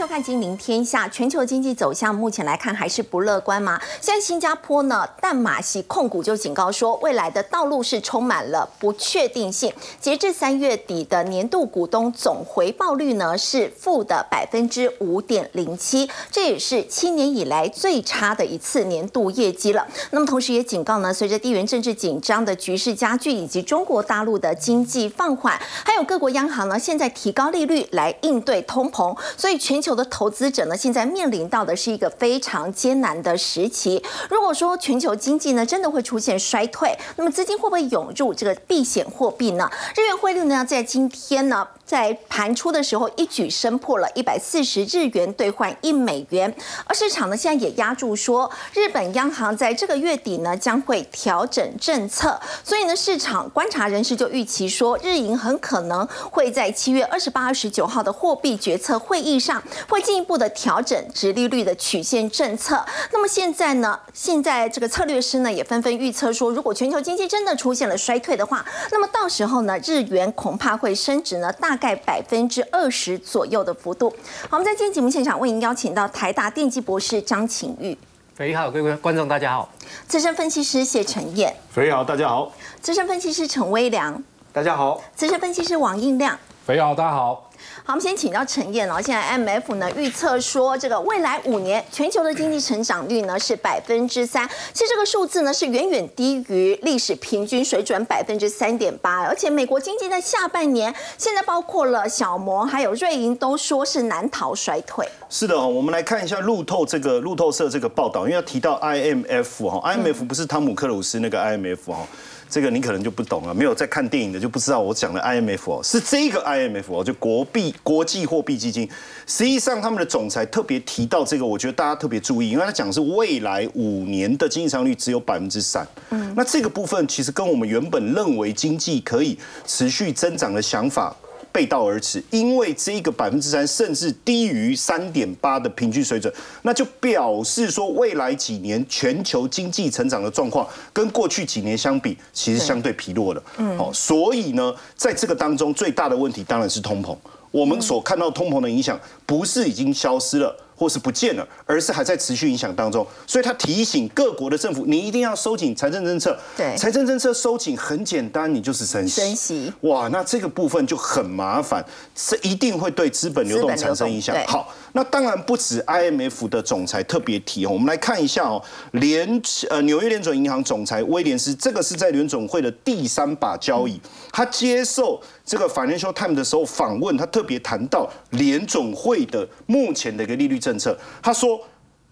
[0.00, 1.06] 收看《金陵天下》。
[1.10, 3.78] 全球经济走向目前来看还是不乐观吗？
[4.00, 9.70] 现在新加坡呢，淡马锡控股就警告说，未来的道路是充满了不确定性。
[10.00, 19.86] 截至三月底的年度股东总回报率呢是负的百分之五点零七，这也是七年以来最差的一次年度业绩了。
[20.12, 29.14] 那么同时也警告呢，随着地缘政治紧张的局势加剧，以及中国大陆的经济放缓，还有各国央行呢现在提高利率来应对通膨。
[29.36, 34.02] 所以全球的投资者呢，现在面临到的是一个非常艰难的时期。
[34.28, 39.70] 如果说全球经济呢真的会出现衰退，那么资金会不会涌入这个避险货币呢？
[39.96, 41.66] 日元汇率呢，在今天呢？
[41.90, 46.54] 在盘出的时候，一举升破了一百四十日元兑换一美元，
[46.86, 62.86] 而市场呢现在也压住说，日本央行在这个月底呢将会调整政策，所以呢市场观察人士就预期说，日银很可能会在七月二十八、二十九号的货币决策会议上，会进一步的调整直利率的曲线政策。
[63.10, 71.76] 那么现在呢，现在这个策略师呢也纷纷预测说，如果全球经济真的出现了衰退的话，那么到时候呢日元恐怕会升值呢大。
[71.80, 74.10] 概百分之二十左右的幅度。
[74.42, 77.96] 好，我们在今天节目现场为您邀请到台大电机博士张晴玉。
[78.34, 79.68] 肥好，各位观众大家好。
[80.06, 81.54] 资深分析师谢晨燕。
[81.70, 82.52] 肥好，大家好。
[82.80, 84.22] 资深分析师陈威良。
[84.52, 85.02] 大家好。
[85.16, 86.38] 资深分析师王应亮。
[86.66, 87.48] 肥好，大家好。
[87.84, 89.00] 好，我们先请教陈燕哦。
[89.00, 94.46] 现在 M F 呢预测说，这个未来五年全球的经济成长率呢是百分之三。
[94.72, 99.22] 其实这个数字呢是远远低于历史平均水准百分之三点八。
[99.22, 105.08] 而且美国经济在下半年，现在包括了小摩还有瑞银都说是难逃衰退。
[105.30, 112.06] 是的哦，我们来看一下路透这个路透社这个报道，因为要提到 I M F 哈，I M F 不是汤姆克鲁斯那个 I M F 哈。
[112.50, 118.88] 这个你可能就不懂了，没有在看电影的就不知道我讲的 IMF 哦，是这个 IMF 哦，就国币国际货币基金。
[119.26, 125.86] 实际上他们的总裁特别提到这个，我觉得大家特别注意，因为他讲的是未来五年的经济增长率只有百分之三。
[126.10, 131.14] 嗯，那这个部分其实跟我们原本认为经济可以持续增长的想法。
[131.52, 143.42] 背道而驰，因为这个百分之三甚至低于三点八的平均水准，那就表示说未来几年全球经济成长的状况跟过去几年相比，其实相对疲弱了。
[143.58, 147.16] 嗯，好，所以呢，在这个当中最大的问题当然是通膨。
[147.50, 150.56] 我们所看到通膨的影响，不是已经消失了。
[150.80, 156.34] 或是不见了，而是还在持续影响当中，所以他提醒各国的政府，你一定要收紧财政政策。
[156.56, 159.20] 对，财政政策收紧很简单，你就是升息。
[159.20, 161.84] 升息，哇，那这个部分就很麻烦，
[162.16, 164.34] 是一定会对资本流动产生影响。
[164.46, 168.62] 好，那当然不止 IMF 的总裁特别提哦，我们来看一下哦，
[168.92, 174.00] 联呃纽约联准银行总裁威廉斯，这个是在联总会的第三把交椅，
[174.32, 175.20] 他接受。
[175.42, 181.60] 这个 Financial Times 的时候访问，他特别谈到联总会的目前的一个利率政策，他说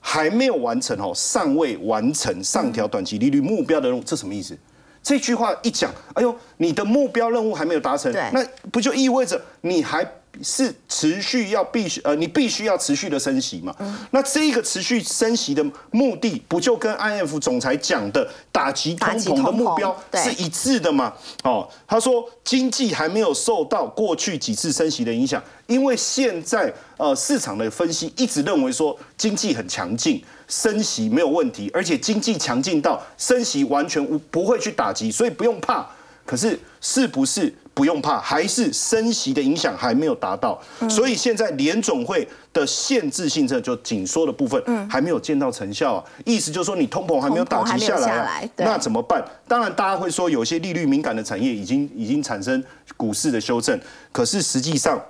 [0.01, 4.57] 还没有完成哦，尚未完成上调短期利率目标的任务，这什么意思？
[5.03, 10.07] 这句话一讲，哎呦，你的目标任务还没有达成，那不就意味着你还？
[10.43, 13.75] 是持续要必须呃，你必须要持续的升息嘛？
[14.13, 21.13] 那这一个持续升息的目的，不就跟 I F 总裁讲的打击通膨的目标是一致的吗？
[21.43, 35.87] 哦，他说经济还没有受到过去几次升息的影响，因为现在呃市场的分析一直认为说经济很强劲，升息没有问题，而且经济强劲到升息完全无不会去打击，所以不用怕。
[36.25, 37.53] 可是是不是？
[37.79, 46.05] 不用怕，还是升息的影响还没有达到，所以现在联总会的限制性政策就紧缩的部分还没有见到成效啊。
[46.25, 49.25] 意思就是说，你通膨还没有打击下来，那怎么办？
[49.47, 52.61] 当然，大家会说有些利率敏感的产业已经已经产生
[52.97, 53.79] 股市的修正，
[54.11, 55.01] 可是实际上。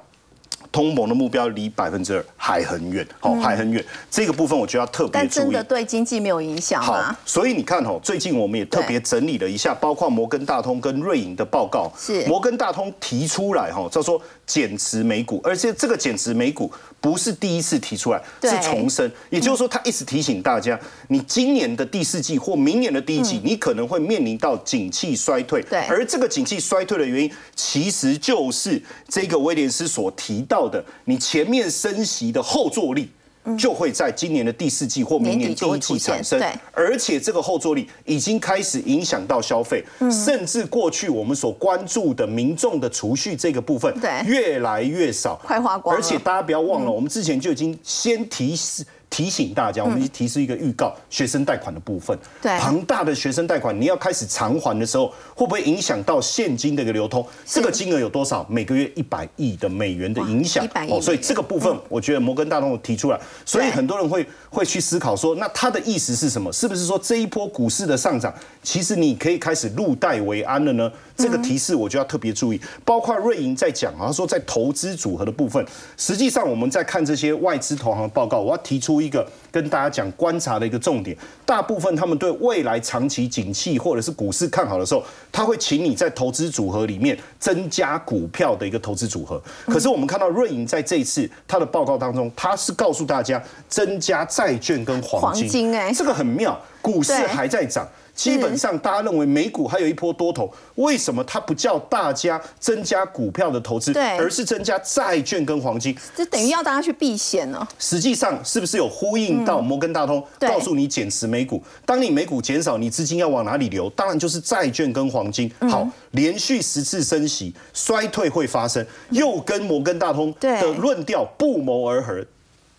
[0.70, 3.84] 通膨的目标离百分之二还很远，好，还很远。
[4.10, 5.20] 这个部分我就要特别注意。
[5.20, 7.14] 但真的对经济没有影响好？
[7.24, 11.90] 所以你看哦，最近我们也特别整理了一下，包括摩根大通跟瑞银的报告。
[11.98, 16.70] 是摩根大通提出来哈，叫做减持美股，而且这个减持美股。
[17.00, 19.10] 不是第一次提出来，是重申。
[19.30, 20.78] 也就是说，他一直提醒大家，
[21.08, 25.62] 你今年的第四季或明年的第一季，你可能会面临到景气衰退。
[25.62, 33.08] 对，而这个景气衰退的原因，其实就是这个威廉斯所提到的，你前面升息的后坐力。
[33.56, 36.42] 就会在今年的第四季或明年第一季产生，
[36.72, 43.94] 而且这个后坐力已经开始影响到消费，甚至过去我们所关注的民众的储蓄这个部分，
[44.26, 48.84] 越来越少，快花光而且大家不要忘了，我们之前就已经先提示。
[49.10, 57.26] 提醒大家，我们提示一个预告，学生贷款的部分，对庞大的学生贷款，你要开始偿还的时候，会不会影响到现金的一个流通？
[57.46, 58.46] 这个金额有多少？
[58.48, 66.52] 每个月一百亿的美元的影响哦，所以这个部分，我觉得摩根大通提出来，所以很多人会会去思考说，那他的意思是什么？
[66.52, 68.32] 是不是说这一波股市的上涨，
[68.62, 70.90] 其实你可以开始入袋为安了呢？
[71.18, 75.62] 这个提示我就要特别注意，包括瑞银在讲啊，他说在投资组合的部分，
[75.96, 89.42] 实际上我们在看这些外资投行的报告，我要提出一个跟大家讲观察的一个重点，大部分他们对未来长期景气或者是股市看好的时候，他会请你在投资组合里面增加股票的一个投资组合。
[89.66, 97.86] 可是我们看到瑞银在这一次他的报告当中，他是告诉大家增加债券跟黄金，这个很妙，股市还在涨。
[98.18, 105.96] 基本上，大家认为美股还有一波多头，为什么它不叫大家增加股票的投资，而是增加债券跟黄金？
[106.16, 107.66] 这等于要大家去避险呢。
[107.78, 111.62] 实际上，是不是有呼应到摩根大通告诉你减持美股？
[111.86, 113.88] 当你美股减少，你资金要往哪里流？
[113.90, 115.48] 当然就是债券跟黄金。
[115.70, 122.26] 好，连续十次升息，衰退会发生，又跟摩根大通的论调不谋而合。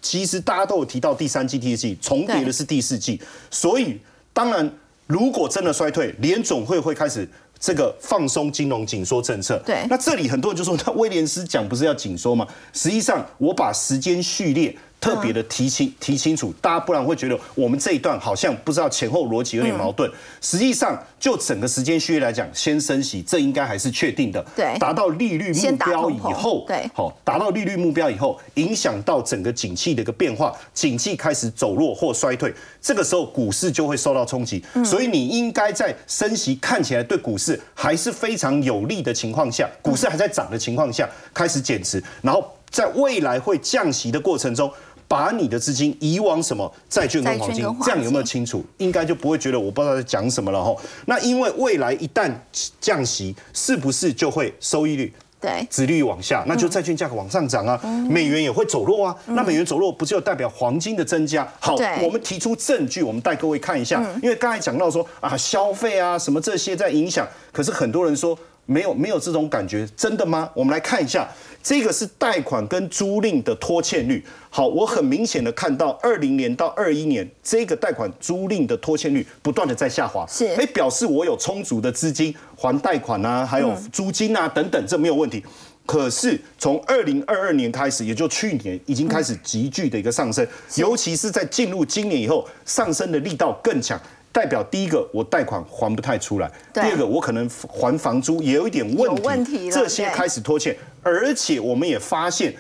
[0.02, 3.98] 其实大家都有提到第三季、第四季重叠的是第四季，所以
[4.34, 4.70] 当然。
[5.10, 7.28] 如果真的衰退，联总会会开始
[7.60, 9.60] 这个放松金融紧缩政策。
[9.66, 12.48] 对，那这里很多人就说，那威廉斯讲不是要紧缩吗？
[12.74, 14.78] 实际上，我把时间序列。
[15.00, 20.12] 特别的提清提清楚，大家不然会觉得我们这一段好像不知道前后逻辑有点矛盾。
[20.42, 24.46] 实际上，就整个时间序列来讲，先升息，这应该还是确定的。
[24.56, 34.64] 对，达到利率目标以后，对，好，达到利率目标以后，影响到整个景气的一个变化，景气开始走弱或衰退，这个时候股市就会受到冲击。
[34.84, 44.70] 所以你应该在升息看起来对股市还是非常有利的情况下，股市还在涨的情况下开始减持，然后在未来会降息的过程中。
[45.10, 48.64] 把你的资金移往什么债券跟黄金，这样有没有清楚？
[48.78, 50.74] 应该就不会觉得我不知道在讲什么了哈。
[51.08, 52.32] 那因为未来一旦
[52.80, 55.12] 降息，是不是就会收益率、
[55.42, 57.76] 对，殖率往下，那就债券价格往上涨啊，
[58.08, 59.16] 美元也会走弱啊。
[59.26, 61.52] 那美元走弱，不就代表黄金的增加？
[61.60, 64.00] 好，我们提出证据，我们带各位看一下。
[64.22, 70.48] 因为刚才讲到说啊，消费啊什么这些在影响，可是很多人说没有没有这种感觉，真的吗？
[70.54, 71.28] 我们来看一下。
[71.62, 74.24] 这个是贷款跟租赁的拖欠率。
[74.50, 80.26] 好，我很明显的看到，二零年到二一年，这个贷款租赁的拖欠率不断的在下滑。
[80.28, 85.44] 是，哎，表示我有充足的资金还贷款啊，还有租金啊等等，这没有问题。
[85.86, 94.00] 可是从二零二二年开始，也就去年，已经开始急剧的一个上升，尤其是在进入今年以后，上升的力道更强。
[94.32, 102.54] 代表第一个，我贷款还不太出来；第二个，我可能还房租也有一点问题，这些开始拖欠，而且我们也发现。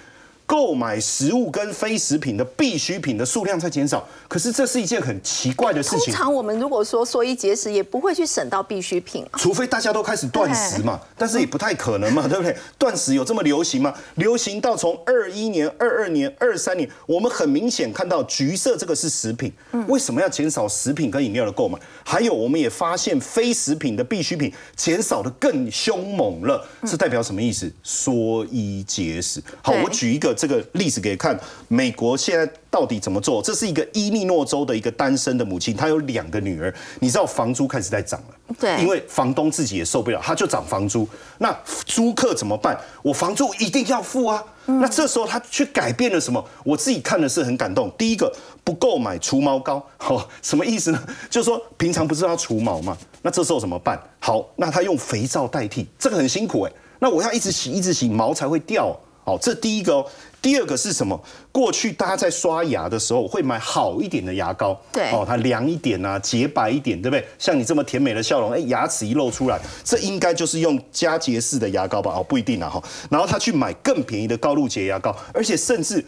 [0.49, 6.05] 购买食物跟非食品的必需品的数量在减少，可是这是一件很奇怪的事情。
[6.05, 12.57] 通常我们如果说缩衣节食，也不会去省到必需品，除非大家都开始断食嘛，但是也不太可能嘛， 对不对？
[12.79, 13.93] 断食有这么流行吗？
[14.15, 19.53] 流行到从二一年、二二年、二三年，我们很明显看到橘色这个是食品，
[19.87, 21.77] 为什么要减少食品跟饮料的购买？
[22.03, 27.71] 还有，我们也发现非食品的必需品减少的更凶猛了，是代表什么意思？
[27.83, 29.39] 缩衣节食。
[29.61, 30.35] 好，我举一个。
[30.39, 31.37] 这个例子给看，
[31.67, 33.41] 美国现在到底怎么做？
[33.41, 36.73] 这是一个伊利诺州的一个单身的母亲，她有两个女儿。
[37.01, 41.05] 你知道房租开始在涨了，对，因为房东自己也受不了，他就涨房租。
[41.39, 41.53] 那
[41.85, 42.79] 租客怎么办？
[43.01, 44.41] 我房租一定要付啊。
[44.65, 46.43] 那这时候他去改变了什么？
[46.63, 47.91] 我自己看的是很感动。
[47.97, 48.31] 第一个，
[48.63, 51.03] 不购买除毛膏，好， 什么意思呢？
[51.29, 52.95] 就是说平常不是要除毛吗？
[53.23, 53.99] 那这时候怎么办？
[54.19, 56.71] 好，那他用肥皂代替，这个很辛苦哎。
[56.99, 58.95] 那我要一直洗，一直洗，毛才会掉。
[59.25, 60.05] 好，这第一个哦。
[60.41, 61.19] 第二个是什么？
[61.51, 67.25] 过去大家在刷牙的时候会买好一点的牙膏，对，哦，它凉一点啊，洁白一点，对不对？
[67.37, 72.13] 像你这么甜美的笑容，哎，牙齿一露出来，这应该就是用佳洁士的牙膏吧？
[72.15, 72.81] 哦，不一定啊，哈。
[73.09, 76.03] 然后他去买更便宜的高露洁牙膏，而且甚至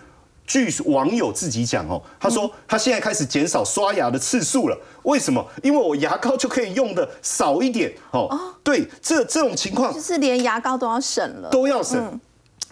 [0.48, 4.78] 据网友自己讲哦，他说他现在开始减少刷牙的次数了。
[5.04, 5.46] 为什么？
[5.62, 8.30] 因为我牙膏就可以用的少一点哦。
[8.64, 12.20] 对，这这种情况就是连牙膏都要省了，都要省。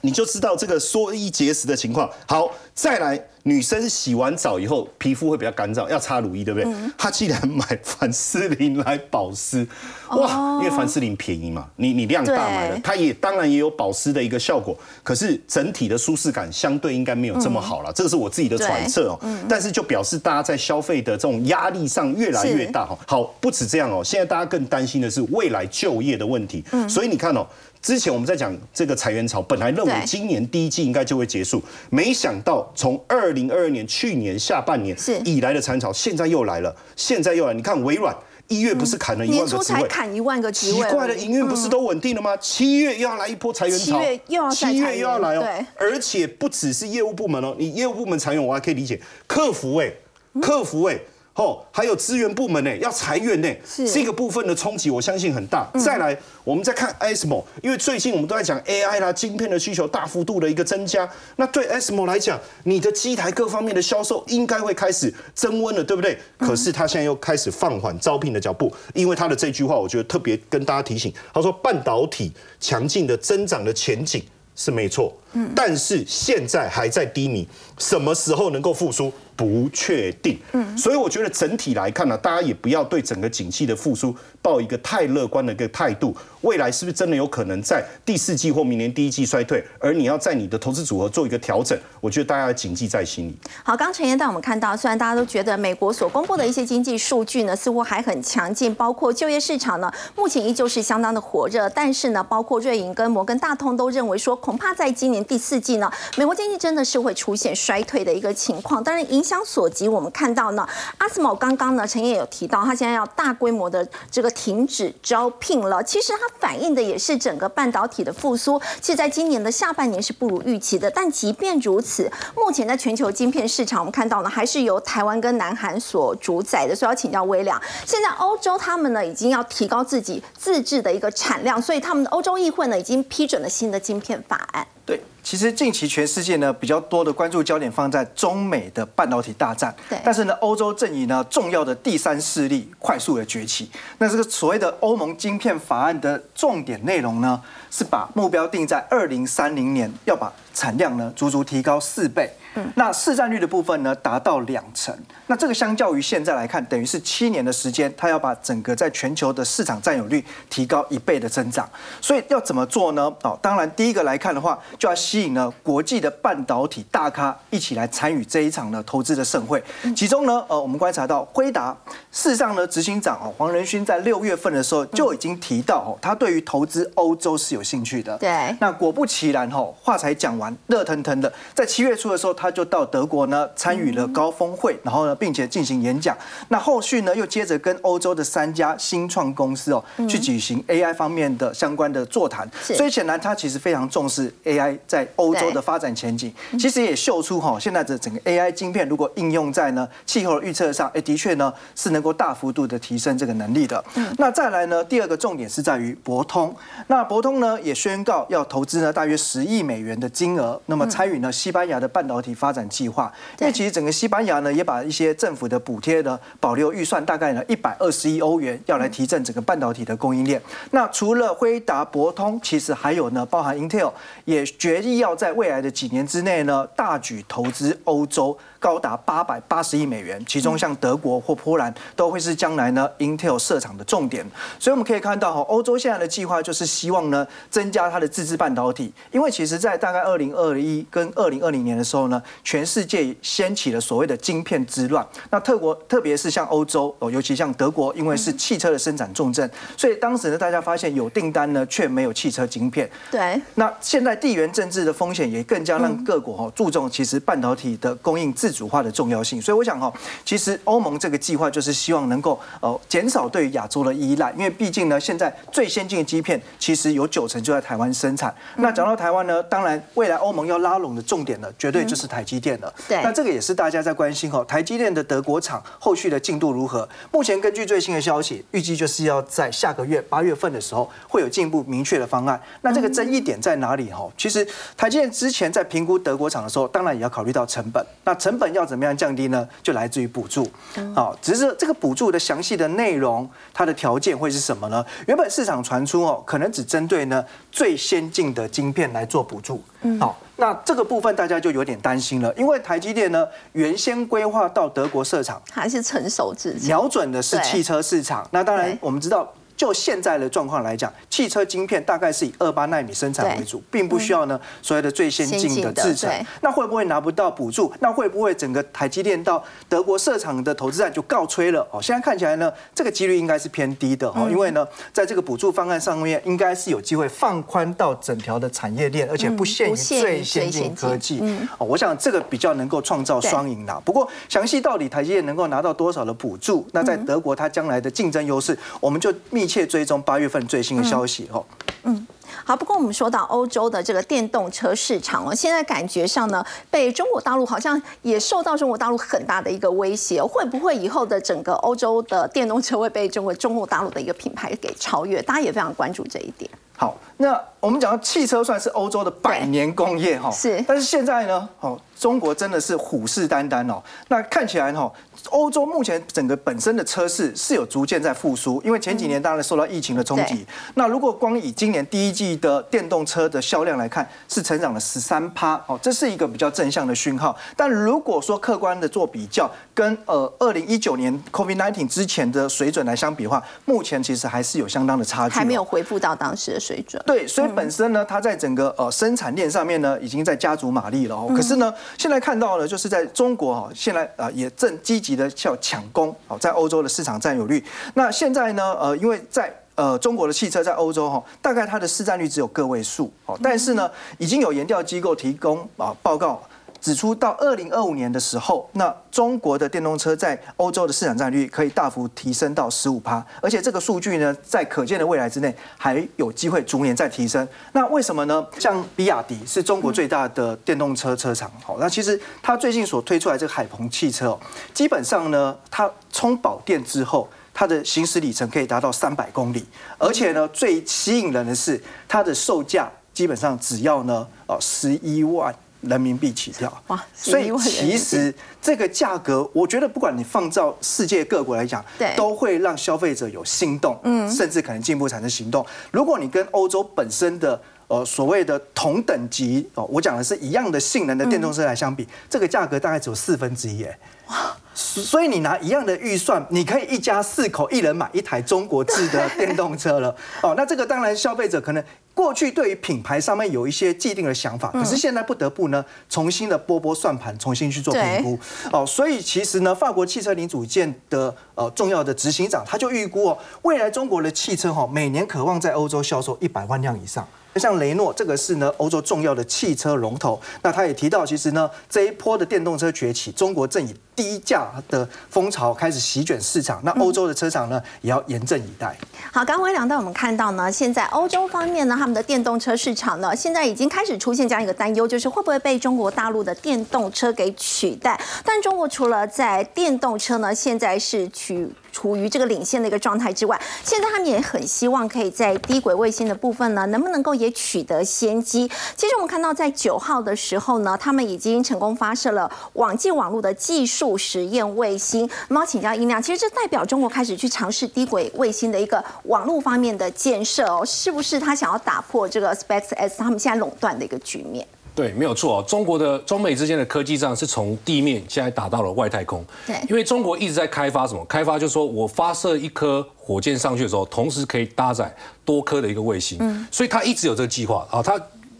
[0.01, 2.09] 你就知道这个缩衣节食的情况。
[2.27, 3.19] 好，再来。
[3.43, 6.71] 女生洗完澡以后，皮肤会比较干燥，要擦乳液，对不对？
[6.97, 9.65] 她既然买凡士林来保湿，
[10.09, 19.19] 哇，因为凡士林便宜嘛，你你量大买了，它也当然也有保湿的一个效果，可是整体的舒适感相对应该没有这么好了，这个是我自己的揣测哦。
[19.47, 22.95] 但是就表示大家在消费的这种压力上越来越大哈。
[23.07, 26.63] 好，不止这样哦，现在大家更担心的是未来就业的问题。
[26.89, 27.47] 所以你看哦，
[27.81, 38.15] 之前我们在讲这个裁员潮，本来认为今年第一季应该就会结束，没想到从二零二二年去年下半年以来的裁员潮，现在又来了，现在又来，你看微软。
[38.49, 42.35] 一月不是砍了一万个职位，砍一万个职位，奇怪的营运不是都稳定了吗？
[42.37, 49.93] 七月又要来一波裁员潮，七月又要七月又要来哦，而且不只是业务部门哦，你业务部门裁员我还可以理解，客服哎，
[50.41, 50.99] 客服哎。
[51.35, 53.47] 哦，还有资源部门呢，要裁员呢，
[53.93, 55.65] 这个部分的冲击我相信很大。
[55.79, 66.17] 再来，我们再看 ASML，因为最近我们都在讲 AI 啦，晶片的需求大幅度的一个增加，那对 ASML 来讲，你的机台各方面的销售应该会开始增温了，对不对？
[66.37, 74.21] 可是他现在又开始放缓招聘的脚步，因为他的这句话，我觉得特别跟大家提醒，他说半导体强劲的增长的前景
[74.55, 79.09] 是没错，嗯，但是现在还在低迷，什么时候能够复苏？
[79.39, 86.13] 不确定，嗯，所以我觉得整体来看呢，大家也不要对整个景气的复苏抱一个太乐观的一个态度。
[86.41, 89.63] 未来是不是真的有可能在第四季或明年第一季衰退？
[89.79, 93.37] 而你要在你的投资组合做一个调整，我觉得大家要谨记在心里。
[93.63, 101.69] 好，刚陈燕带我们看到，虽然大家都觉得美国所公布的一些经济数据呢，似乎还很强劲，包括就业市场呢，目前依旧是相当的火热。
[101.69, 108.83] 但是呢，包括瑞银跟摩根大通都认为说，恐怕在今年第四季呢，美国经济真的是会出现衰退的一个情况。
[108.83, 110.67] 当然，影响所及，我们看到呢，
[110.97, 115.83] 阿斯莫刚刚呢，陈也有提到，他现在要大规模的这个停止招聘了。
[115.83, 120.89] 其实它反映的也是整个半导体的复苏，其实在今年的下半年是不如预期的。
[120.91, 126.75] 但即便如此，目前在全球晶片市场，我们看到呢，还是由台湾跟南韩所主宰的。
[126.75, 134.65] 所以要请教微良，现在欧洲他们呢，已经要提高自己自制的一个产量，所以他们的欧洲议会呢，已经批准了新的晶片法案。
[134.89, 134.99] 对。
[135.21, 139.99] 其实近期全世界呢比较多的关注焦点放在中美的半导体大战，对。
[140.03, 143.69] 但是呢，欧洲正以呢重要的第三势力快速的崛起。
[143.99, 152.29] 那这个所谓的欧盟晶片法案的重点内容呢，是把目标定在二零三零年要把产量呢足足提高四倍。
[152.55, 154.93] 嗯那市占率的部分呢，达到两成。
[155.27, 161.69] 那这个相较于现在来看，等于是七年的时间，它要把整个在全球的市场占有率提高一倍的增长。
[162.01, 163.03] 所以要怎么做呢？
[163.21, 169.63] 哦，当然第一个来看的话，就要吸引了国际的半导体大咖一起来参与这一场的投资的盛会。
[169.95, 171.77] 其中呢，呃，我们观察到辉达，
[172.11, 178.17] 事实上呢，执行长哦黄仁勋在六月份的时候就已经提到哦，他对于投资欧洲是有兴趣的。
[178.17, 178.55] 对。
[178.59, 182.49] 那果不其然哦，话才讲完，热腾腾的，在七月初的时候他。
[182.49, 186.17] 就到德国呢，参与了高峰会，然后呢，并且进行演讲。
[186.47, 192.49] 那后续呢，又接着跟欧洲的三家新创公司哦，去举行 AI 方面的相关的座谈。
[192.61, 196.33] 所以显然他其实非常重视 AI 在欧洲的发展前景。
[196.59, 203.81] 其实也秀出哈，现在的整个 AI 晶片如果应用在呢气候预测上，哎，的确呢是能够大幅度的提升这个能力的。
[204.17, 206.53] 那再来呢，第二个重点是在于博通。
[206.87, 212.29] 那博通呢也宣告要投资呢大约十亿美元的金额，那么参与呢西班牙的半导体。
[212.39, 220.41] 发展计划，因为其实整个西班牙呢，也把一些政府的补贴呢保留预算，大概呢一百二十亿欧元，要来提振整个半导体的供应链。
[220.71, 223.91] 那除了辉达、博通，其实还有呢，包含 Intel
[224.25, 228.37] 也决议要在未来的几年之内呢，大举投资欧洲。
[228.59, 234.29] 高达八百八十亿美元，其中像德国或波兰都会是将来呢 Intel 设厂的重点。
[234.59, 245.07] 所以我们可以看到哈，欧洲现在的计划就是希望呢增加它的自制半导体，因为其实在大概二零二一跟二零二零年的时候呢，全世界掀起了所谓的晶片之乱。
[245.29, 252.89] 那特国特别是像欧洲哦，尤其像德国，因为是汽车的生产重镇，所以当时呢大家发现有订单呢却没有汽车晶片。
[253.09, 253.41] 对。
[253.55, 258.48] 那现在地缘政治的风险也更加让各国哈注重其实半导体的供应自。
[258.49, 259.93] 自主化的重要性，所以我想哈，
[260.25, 268.33] 其实欧盟这个计划就是希望能够呃减少对亚洲的依赖，因为毕竟呢，现在最先进的晶片其实有九成就在台湾生产。
[268.55, 272.73] 那讲到台湾呢，当然未来欧盟要拉拢的重点呢，绝对就是台积电了。
[272.87, 276.89] 对，那这个也是大家在关心哈，台积电的德国厂后续的进度如何？
[277.11, 282.41] 目前根据最新的消息，预计就是要在下个月八月份的时候会有进一步明确的方案。
[282.61, 284.09] 那这个争议点在哪里哈？
[284.17, 284.43] 其实
[284.75, 287.85] 台积电之前在评估德国厂的时候，当然也要考虑到成本。
[288.05, 289.45] 那成本要怎么样降低呢？
[289.61, 290.49] 就来自于补助，
[290.95, 294.83] 好，只是这个补助的详细的内容，它的条件会是什么呢？
[295.07, 299.61] 原本市场传出哦，可能只针对呢最先进的晶片来做补助，
[299.99, 309.29] 好，那这个部分大家就有点担心了，因为台积电呢原先规划到德国设厂，还是成熟制，瞄准的是汽车市场，那当然我们知道。
[309.59, 316.09] 就现在的状况来讲，汽车晶片大概是以二八纳米生产为主，并不需要呢所谓的最先进的制程。
[316.39, 317.69] 那会不会拿不到补助？
[317.81, 321.67] 那会不会整个台积电到德国设厂的投资案就告吹了？
[321.71, 331.21] 哦，现在看起来呢，这个几率应该是偏低的哦，因为呢，在这个补助方案上面，应该是有机会放宽到整条的产业链，而且不限于最先进科技。
[331.57, 333.77] 哦，我想这个比较能够创造双赢啦。
[333.83, 336.65] 不过详细到底台积电能够拿到多少的补助？
[336.71, 341.43] 那在德国它将来的竞争优势，我们就密切追踪八月份最新的消息哦。
[341.83, 342.07] 嗯。
[342.45, 355.21] 好，不过我们说到欧洲的这个电动车市场哦，现在感觉上呢，被中国大陆好像也受到中国大陆很大的一个威胁，会不会以后的整个欧洲的电动车会被中国中国大陆的一个品牌给超越？
[355.21, 356.49] 大家也非常关注这一点。
[356.75, 364.89] 好，那我们讲到汽车算是欧洲的百年工业哈，是，但是现在呢，哦，中国真的是虎视眈眈哦，那看起来哈。
[365.31, 370.47] 欧洲目前整个本身的车市是有逐渐在复苏，因为前几年当然受到疫情的冲击。
[370.75, 377.35] 那如果光以今年第一季的电动车的销量来看，是成长了十三趴，哦，这是一个比较正向的讯号。
[377.57, 387.03] 但如果说客观的做比较，跟呃二零一九年 COVID-19 之前的水准来相比的话，目前其实还是有相当的差距，还没有恢复到当时的水准。
[387.09, 391.15] 对，所以本身呢，它在整个呃生产链上面呢，已经在加足马力了。
[391.15, 391.31] 哦。
[391.35, 395.09] 可是呢，现在看到呢，就是在中国哈，现在啊也正积极。
[395.19, 397.61] 的叫抢攻，哦，在欧洲的市场占有率。
[397.95, 398.73] 那现在呢？
[398.79, 406.41] 呃，因为在呃中国的汽车在欧洲哈，大概它的市占率只有个位数，哦，但是呢，已经有研调机构提供啊报告。
[406.81, 417.47] 指出，到二零二五年的时候，那中国的电动车在欧洲的市场占有率可以大幅提升到十五趴，而且这个数据呢，在可见的未来之内还有机会逐年再提升。
[417.73, 418.45] 那为什么呢？
[418.57, 424.37] 像比亚迪是中国最大的电动车车厂，好，那其实它最近所推出来这个海鹏汽车，
[424.73, 429.65] 基本上呢，它充饱电之后，它的行驶里程可以达到三百公里，
[429.97, 435.53] 而且呢，最吸引人的是它的售价基本上只要呢，哦，十一万。
[435.81, 436.71] 人民币起跳。
[436.87, 445.65] 哇，所以其实这个价格，我觉得不管你放到世界各国来讲，对，都会让消费者有心动，嗯，甚至可能进一步产生行动。
[445.91, 461.83] 如果你跟欧洲本身的呃所谓的同等级哦，我讲的是一样的性能的电动车来相比，这个价格大概只有四分之一，哎，哇，所以你拿一样的预算，你可以一家四口一人买一台中国制的电动车了，哦，那这个当然消费者可能。
[462.19, 468.37] 过去对于品牌上面有一些既定的想法，可是现在不得不呢重新的拨拨算盘，重新去做评估
[468.73, 468.85] 哦。
[468.85, 477.25] 所以其实呢，法国汽车零组件的呃重要的执行长他就预估哦，未来中国的汽车哈每年渴望在欧洲销售一百万辆以上。
[477.55, 488.93] 像雷诺这个是呢欧洲重要的汽车龙头，那他也提到，其实呢这一波的电动车崛起，中国正以低价的风潮开始席卷市场，那欧洲的车厂呢也要严阵以待。
[489.31, 498.19] 好，刚刚两段我们看到呢，现在欧洲方面呢，他们的电动车市场呢，现在已经开始出现这样一个担忧，就是会不会被中国大陆的电动车给取代？
[498.43, 501.73] 但中国除了在电动车呢，现在是取。
[501.91, 508.67] 处于这个领先的一个状态之外，现在他们也很希望可以在低轨卫星的部分呢，能不能够也取得先机？
[508.95, 515.29] 其实我们看到在九号的时候呢，他们已经成功发射了网际网络的技术实验卫星。
[515.47, 524.67] 那么请教音量，其实这代表中国开始去尝试低轨卫星的一个网络方面的建设哦，是不是他想要打破这个 SpaceX 他们现在垄断的一个局面？
[524.95, 525.63] 对，没有错。
[525.63, 529.41] 中国的中美之间的科技战是从地面现在打到了外太空。
[529.65, 531.23] 对，因为中国一直在开发什么？
[531.23, 536.37] 开发就是说我发射一颗火箭上去的时候，同时可以搭载多颗的一个卫星。
[536.41, 538.03] 嗯，所以它一直有这个计划啊。
[538.03, 538.19] 它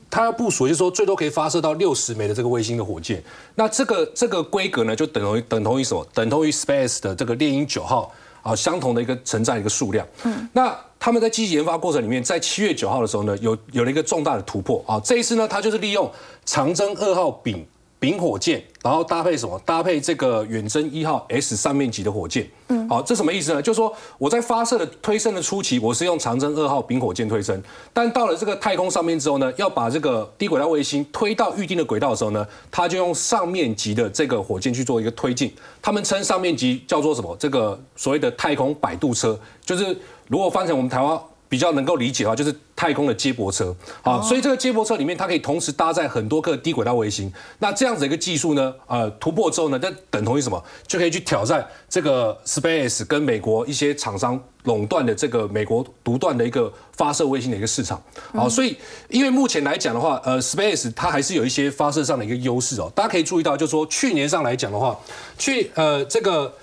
[0.09, 3.23] 它要部署，就是说最多可以发射到六十枚的这个卫星的火箭。
[3.55, 6.07] 那这个这个规格呢，就等同于等同于什么？
[6.13, 10.07] 等同于 Space 的这个猎鹰九号啊，相同的一个承载一个数量。
[10.23, 10.77] 嗯，那。
[11.01, 14.99] 他们在积极研发过程里面，在七月九号的时候呢，有有了一个重大的突破啊！
[14.99, 16.11] 这一次呢，它就是利用
[16.43, 17.65] 长征二号丙
[17.99, 19.59] 丙火箭，然后搭配什么？
[19.65, 22.49] 搭配这个远征一号 S 上面级的火箭。
[22.69, 23.61] 嗯，好，这什么意思呢？
[23.61, 35.53] 就是说我在发射的推升的初期，我是用长征二号丙火箭推升，但到了这个太空上面之后呢，要把这个低轨道卫星推到预定的轨道的时候呢，它就用上面级的这个火箭去做一个推进。
[35.81, 37.35] 他们称上面级叫做什么？
[37.37, 39.97] 这个所谓的太空摆渡车，就是。
[40.29, 47.29] 如果翻成我们台湾比较能够理解的话，就是太空的接驳车啊，所以这个接驳车里面它可以同时搭载很多颗低轨道卫星。
[47.57, 50.63] 那这样子一个技术呢，呃，突破之后呢，那等同于什么？
[50.87, 58.01] 就可以去挑战这个 Space 跟美国一些厂商垄断的这个美国独断的一个发射卫星的一个市场。
[58.33, 58.77] 好，所以
[59.09, 62.89] 因为目前来讲的话，呃，Space 它还是有一些发射上的一个优势哦。
[62.95, 64.97] 大家可以注意到，就是说去年上来讲的话，
[65.37, 66.55] 去呃这个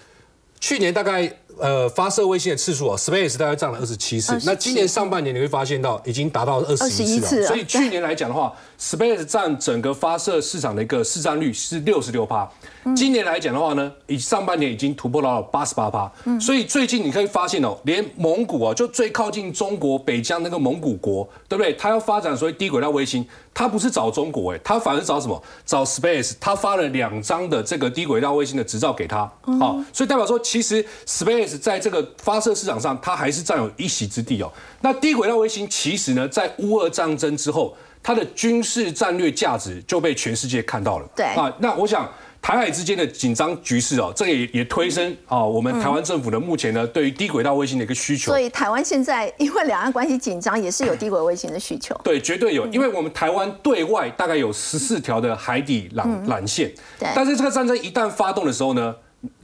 [0.58, 1.30] 去年大概。
[1.58, 4.38] 呃发射卫星的次数啊，Space 大概占了二十七次。
[4.44, 7.46] 那今年上半年你会发现到已经达到二十一次了。
[7.46, 12.48] 所以去年来讲的话，Space 占整个发射市场的一个市占率是六十六趴。
[12.94, 16.10] 今年来讲的话呢，以上半年已经突破到了八十八趴。
[16.38, 21.72] 所以最近你可以发现哦，连蒙古啊，就最靠近中国北疆那个蒙古国，对不对？
[21.72, 25.42] 它要发展所谓低轨道卫星，它不是找中国哎，它反而找什么？
[25.64, 26.34] 找 Space。
[26.38, 34.52] 它发了两张的这个低轨道卫星的执照给他，好，所以代表说其实 Space 在这个发射市场上，它还是占有一席之地哦。
[34.80, 41.08] 那低轨道卫星其实呢，在乌俄战争之后，它的军事战略价值就被全世界看到了。
[41.16, 42.08] 对啊，那我想。
[42.46, 48.30] 台海之间的紧张局势哦，这也也推升啊，我们台湾政府呢目前呢对于低轨道卫星的一个需求。
[48.30, 51.92] 所以台湾现在因为两岸关系紧张，也是有低轨卫星的需求。
[52.04, 57.08] 对，绝对有，因为我们台湾对外大概有十四条的海底缆缆线，对。
[57.16, 58.94] 但是这个战争一旦发动的时候呢？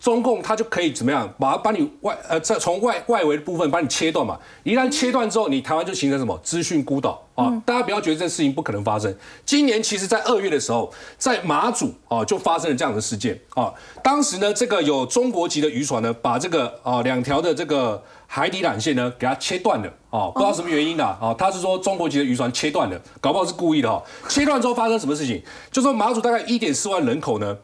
[0.00, 4.38] 中共他就可以怎么样，把把你外呃在从外外围的部分把你切断嘛。
[4.64, 7.52] 一旦切断之后，你台湾就形成什么资讯孤岛啊？
[7.64, 9.14] 大家不要觉得这事情不可能发生。
[9.44, 13.72] 今年其实，在二月的时候，在马祖啊就发生了这样的事件啊。
[14.02, 21.34] 当时呢，这个有中国籍的渔船呢，把这个啊两条的这个海底缆线呢给它切断了啊，不知道什么原因的啊。
[21.38, 24.02] 他是说中国籍的渔船切断了，搞不好是故意的哈。
[24.28, 25.42] 切断之后发生什么事情？
[25.70, 27.56] 就说马祖大概一点四万人口呢。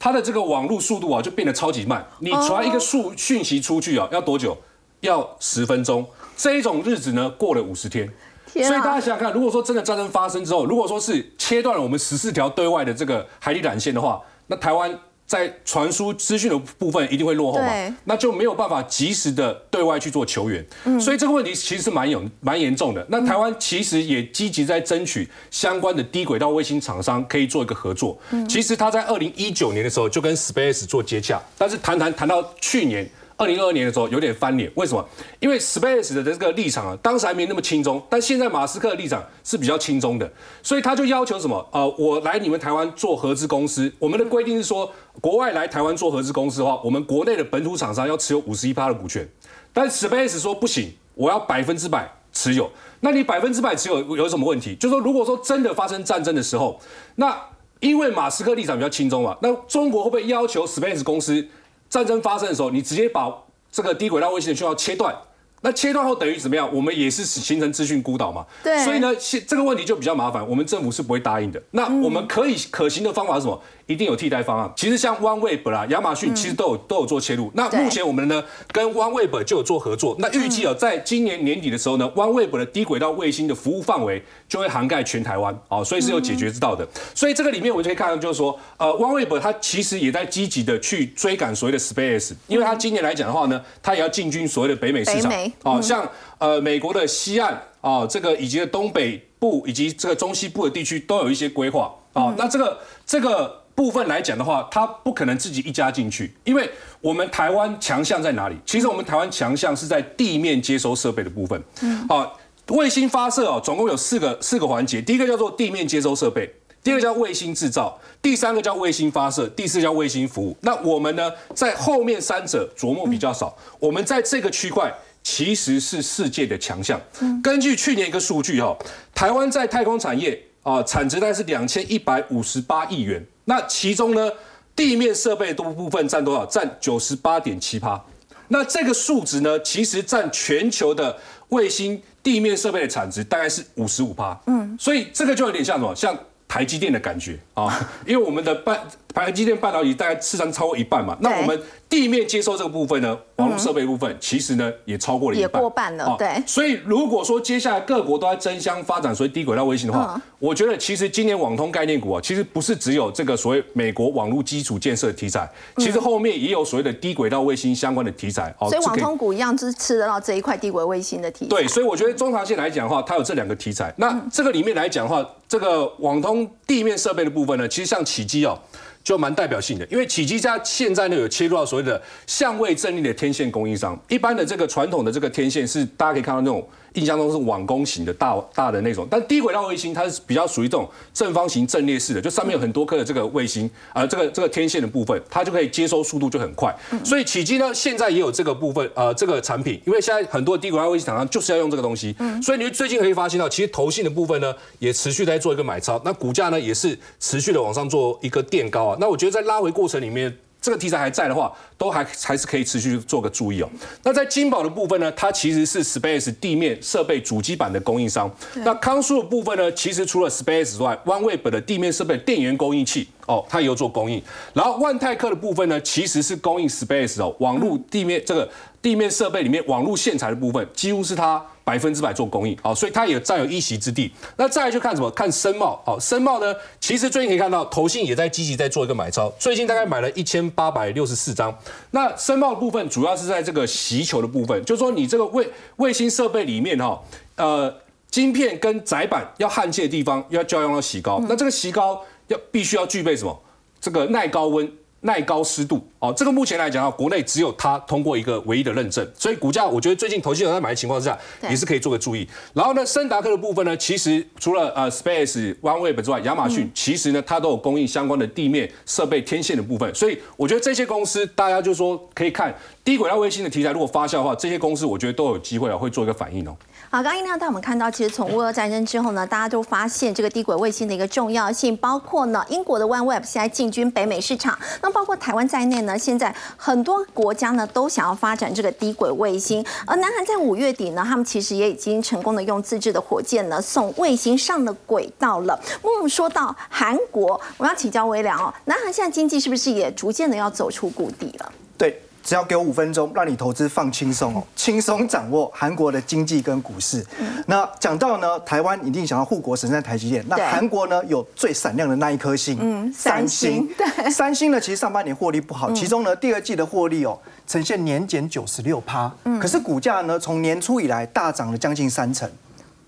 [0.00, 2.04] 它的这个网络速度啊，就变得超级慢。
[2.18, 4.56] 你传一个数讯息出去啊，要多久？
[5.00, 6.04] 要十分钟。
[6.36, 8.10] 这一种日子呢，过了五十天。
[8.52, 14.98] 所以大家想想看，如果说真的战争发生之后，如果说是切断了我们十四条对外的这个海底缆线的话，那台湾。
[15.30, 17.96] 在传输资讯的部分一定会落后嘛？
[18.02, 20.66] 那就没有办法及时的对外去做求援，
[20.98, 23.06] 所以这个问题其实是蛮有蛮严重的。
[23.08, 28.18] 那台湾其实也积极在争取相关的低轨道卫星厂商可以做一个合作。
[28.48, 33.08] 其实他在二零一九年的时候就跟 Space 做接洽，但是谈谈谈到去年。
[33.40, 35.02] 二零二二年的时候有点翻脸，为什么？
[35.38, 40.30] 因为 Space 的这个立场啊，当时还没那么轻松，但现在马斯克的立场是比较轻松的，
[40.62, 41.66] 所以他就要求什么？
[41.72, 49.26] 呃，我来你们台湾做合资公司，我们的规定是说，国外来台湾做合资公司的话，我们国内的本土厂商要持有五十一趴的股权，
[49.72, 52.70] 但 Space 说不行，我要百分之百持有。
[53.00, 54.74] 那你百分之百持有有什么问题？
[54.74, 56.78] 就是说，如果说真的发生战争的时候，
[57.14, 57.34] 那
[57.80, 61.48] 因为马斯克立场比较轻松嘛，那中国会不会要求 Space 公司？
[61.90, 63.30] 战争发生的时候，你直接把
[63.70, 65.14] 这个低轨道卫星的讯号切断，
[65.60, 66.72] 那切断后等于怎么样？
[66.72, 68.46] 我们也是形成资讯孤岛嘛。
[68.62, 68.82] 对。
[68.84, 71.60] 所以呢，现这个问题就比较麻烦，我们政府是不会答应的。
[71.72, 73.60] 那我们可以可行的方法是什么？
[73.90, 74.72] 一定有替代方案。
[74.76, 77.50] 其实像 OneWeb 啦、亚马逊其实都有都有做切入。
[77.54, 80.14] 那目前我们呢跟 OneWeb 就有做合作。
[80.20, 86.86] 那预计啊，在今年年底的时候呢，OneWeb 的低轨道卫星的服务范围就会涵盖全台湾啊，所以是有解决之道的。
[87.14, 95.32] 所以这个里面我就可以看到，就是说，呃，OneWeb 它其实也在积极的去追赶所谓的 Space，因为它今年来讲的话呢，它也要进军所谓的北美市场
[95.64, 102.32] 哦，像呃美国的西岸啊，这个以及东北部以及这个中西部的地区都有一些规划啊。
[102.38, 103.59] 那这个这个。
[103.80, 108.56] 部分来讲的话，它不可能自己一家进去，因为我们台湾强项在哪里？
[108.66, 111.58] 其实我们台湾强项是在地面接收设备的部分。
[111.80, 120.54] 嗯，好，卫星发射哦，总共有四个四个环节，第一个叫做地面接收设备，第二个叫卫星制造，第三个叫卫星发射，第四叫卫星服务。
[120.60, 127.00] 那我们呢，在后面三者琢磨比较少，我们在这个区块其实是世界的强项。
[127.42, 128.76] 根据去年一个数据哈，
[129.14, 133.24] 台湾在太空产业啊，产值大概是两千一百五十八亿元。
[133.50, 134.30] 那其中呢，
[134.76, 136.46] 地面设备多部分占多少？
[136.46, 138.00] 占九十八点七趴。
[138.46, 144.40] 那这个数值呢，其实占全球的卫星地面设备的产值大概是五十五趴。
[144.46, 145.92] 嗯，所以这个就有点像什么？
[145.96, 148.78] 像台积电的感觉啊， 因为我们的半
[149.12, 151.16] 台积电半导体大概市场超过一半嘛。
[151.20, 156.14] 那我们地面接收这个部分呢，网络设备部分其实呢也超过了一半，也过半了。
[156.16, 168.54] 对，所以如果说接下来各国都在争相发展所谓低轨道卫星的话，我觉得其实今年网通概念股啊，其实不是只有这个所谓美国网络基础建设题材，其实后面也有所谓的低轨道卫星相关的题材。
[168.60, 171.48] 所以网通股一样是吃得到这一块低轨卫星的题材。
[171.48, 173.92] 对，所以我觉得中长线来讲的话，它有这两个题材。
[173.96, 178.58] 那这个里面来讲的话，这个网通地面设备的部分呢，其实像起基哦。
[179.02, 186.68] 就蛮代表性的，因为启基家现在呢有切入到所谓的相位阵列的天线供应商，一般的这个传统的这个天线是大家可以看到那种。
[186.94, 196.74] 印象中是网弓型的大大的那种，但低轨道卫星它是比较属于这种正方形阵列式的，就上面有很多颗的这个卫星，呃，这个这个天线的部分，它就可以接收速度就很快。
[197.04, 208.96] 所以启基呢现在也有这个部分，呃，这个产品，因为现在很多低轨道卫星厂商就是要用这个东西，所以你最近可以发现到，其实投信的部分呢也持续在做一个买超，那股价呢也是持续的往上做一个垫高啊。
[209.00, 210.36] 那我觉得在拉回过程里面。
[210.60, 213.70] 这个题材还在的话，都还还是可以持续做个注意哦。
[214.02, 218.30] 那在金宝的部分呢，它其实是 Space 地面设备主机板的供应商。
[218.56, 224.22] 那康舒的部分呢，其实除了 Space 之外，OneWeb 的地面设备电源供应器哦，它也有做供应。
[224.52, 228.48] 然后万泰克的部分呢，其实是供应 Space 哦，网络地面这个
[228.82, 231.42] 地面设备里面网络线材的部分，几乎是它。
[231.70, 234.12] 百分之百做供应，好，所以它也占有一席之地。
[234.36, 235.08] 那再来就看什么？
[235.12, 241.56] 看申茂，好，申茂呢，其实最近可以看到，投信也在积极在做一个买超，最近大概买了一千八百六十四张。
[241.92, 247.00] 那申茂的部分主要是在这个席球的部分，就是说你这个卫卫星设备里面哈，
[247.36, 247.72] 呃，
[248.10, 253.40] 晶片跟载板要焊接的地方要就要用到锡膏，那这个锡膏要必须要具备什么？
[253.80, 254.68] 这个耐高温。
[255.02, 262.26] 耐高湿度哦，这个目前来讲啊，国内只有它通过一个唯一的认证，所以股价我觉得最近投机者在买的情况之下，也是可以做个注意。
[262.54, 276.56] 然后呢，森达克的部分呢，其实除了呃 Space、OneWeb 之外，亚马逊其实呢它都有供应相关的地面设备天线的部分，所以我觉得这些公司大家就说可以看低轨道卫星的题材，如果发酵的话，这些公司我觉得都有机会啊会做一个反应哦。
[276.88, 289.64] 好，刚刚音量带我们看到，其实从乌俄战争之后呢，大家都发现这个低轨卫星的一个重要性，包括呢，英国的 OneWeb 现在进军北美市场，那包括台湾在内呢，现在很多国家呢都想要发展这个低轨卫星。
[289.86, 295.58] 而南韩在五月底呢，他们其实也已经成功的用自制的火箭呢送卫星上了轨道了。
[295.82, 301.52] 我们说到韩国，我要请教微良哦，南韩现在经济是不是也逐渐的要走出谷底了？
[301.78, 302.00] 对。
[302.22, 307.04] 只要给我五分钟，让你投资放轻松哦，轻松掌握韩国的经济跟股市。
[307.46, 313.68] 那讲到呢，台湾一定想要护国神山台积电，那韩国呢有最闪亮的那一颗星，嗯，三星。
[313.76, 322.30] 对，三星呢其实上半年获利不好，其中呢第二季的获利哦呈现年减九十六趴，可是股价呢从年初以来大涨了将近三成。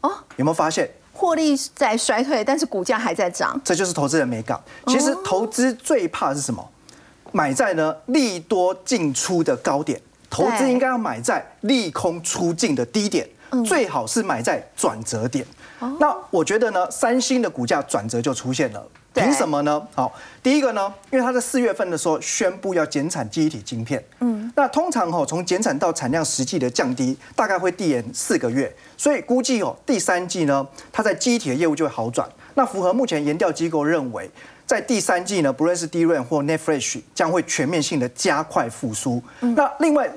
[0.02, 3.60] 哦，有没有发现获利在衰退，但是股价还在涨？
[3.64, 4.60] 这就是投资人没搞。
[4.86, 6.68] 其实投资最怕是什么？
[7.32, 13.28] 买在呢利多进出的高点，投资应该要买在利空出尽的低点，
[13.66, 15.44] 最好是买在转折点。
[15.98, 19.82] 那我觉得呢，三星的股价转折就出现了，凭什么呢？
[19.96, 32.28] 好，第一个呢，因为它在四月份的时候宣布要减产记忆体晶片，嗯，那通常哦从减产到产量实际的降低，大概会递延四个月，所以估计哦第三季呢，它在记忆体的业务就会好转。
[32.54, 34.30] 那符合目前研调机构认为。
[34.66, 39.22] 在第三季呢，不论是 d r a n 或 Netflix 将会全面性的加快复苏。
[39.40, 40.10] 那另外，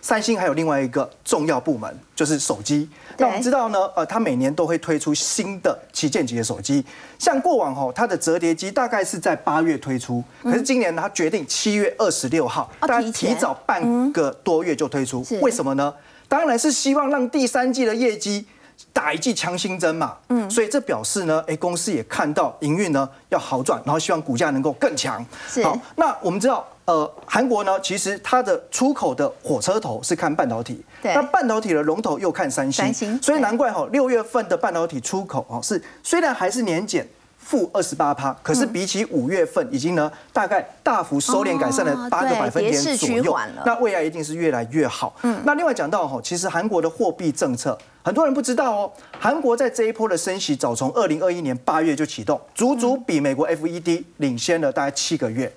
[0.00, 2.88] 三星还有另外一个重要部门，就是手机。
[3.18, 6.84] 那我们知道呢，呃，它每年都会推出新的旗舰级的手机。
[7.18, 15.24] 像过往哈，它的折叠机大概是在八月推出，可是今年它决定七月二十六号，大家提早半个多月就推出。
[15.42, 15.94] 为什么呢？
[16.26, 18.46] 当然是希望让第三季的业绩。
[18.92, 25.24] 打一剂强心针嘛，嗯，所以这表示呢，哎，公司也看到营运呢要好转，然后希望股价能够更强。
[25.62, 37.06] 好，那我们知道，呃，韩国呢，其实它的出口的火车头是看半导体，那半导体的龙头又看三星，所以难怪哈，六月份的半导体出口哦是虽然还是年减。
[37.40, 43.36] 负二十八趴，可是比起五月份，已经呢大概大幅收敛改善了八个百分点左右。
[43.64, 45.16] 那未来一定是越来越好。
[45.22, 48.92] 嗯，那另外讲到哈，其实韩国的货币政策，很多人不知道哦。
[49.18, 55.52] 韩国在这一波的升息，早从二零二一年八月就启动，足足比美国 FED 领先了大概七个月。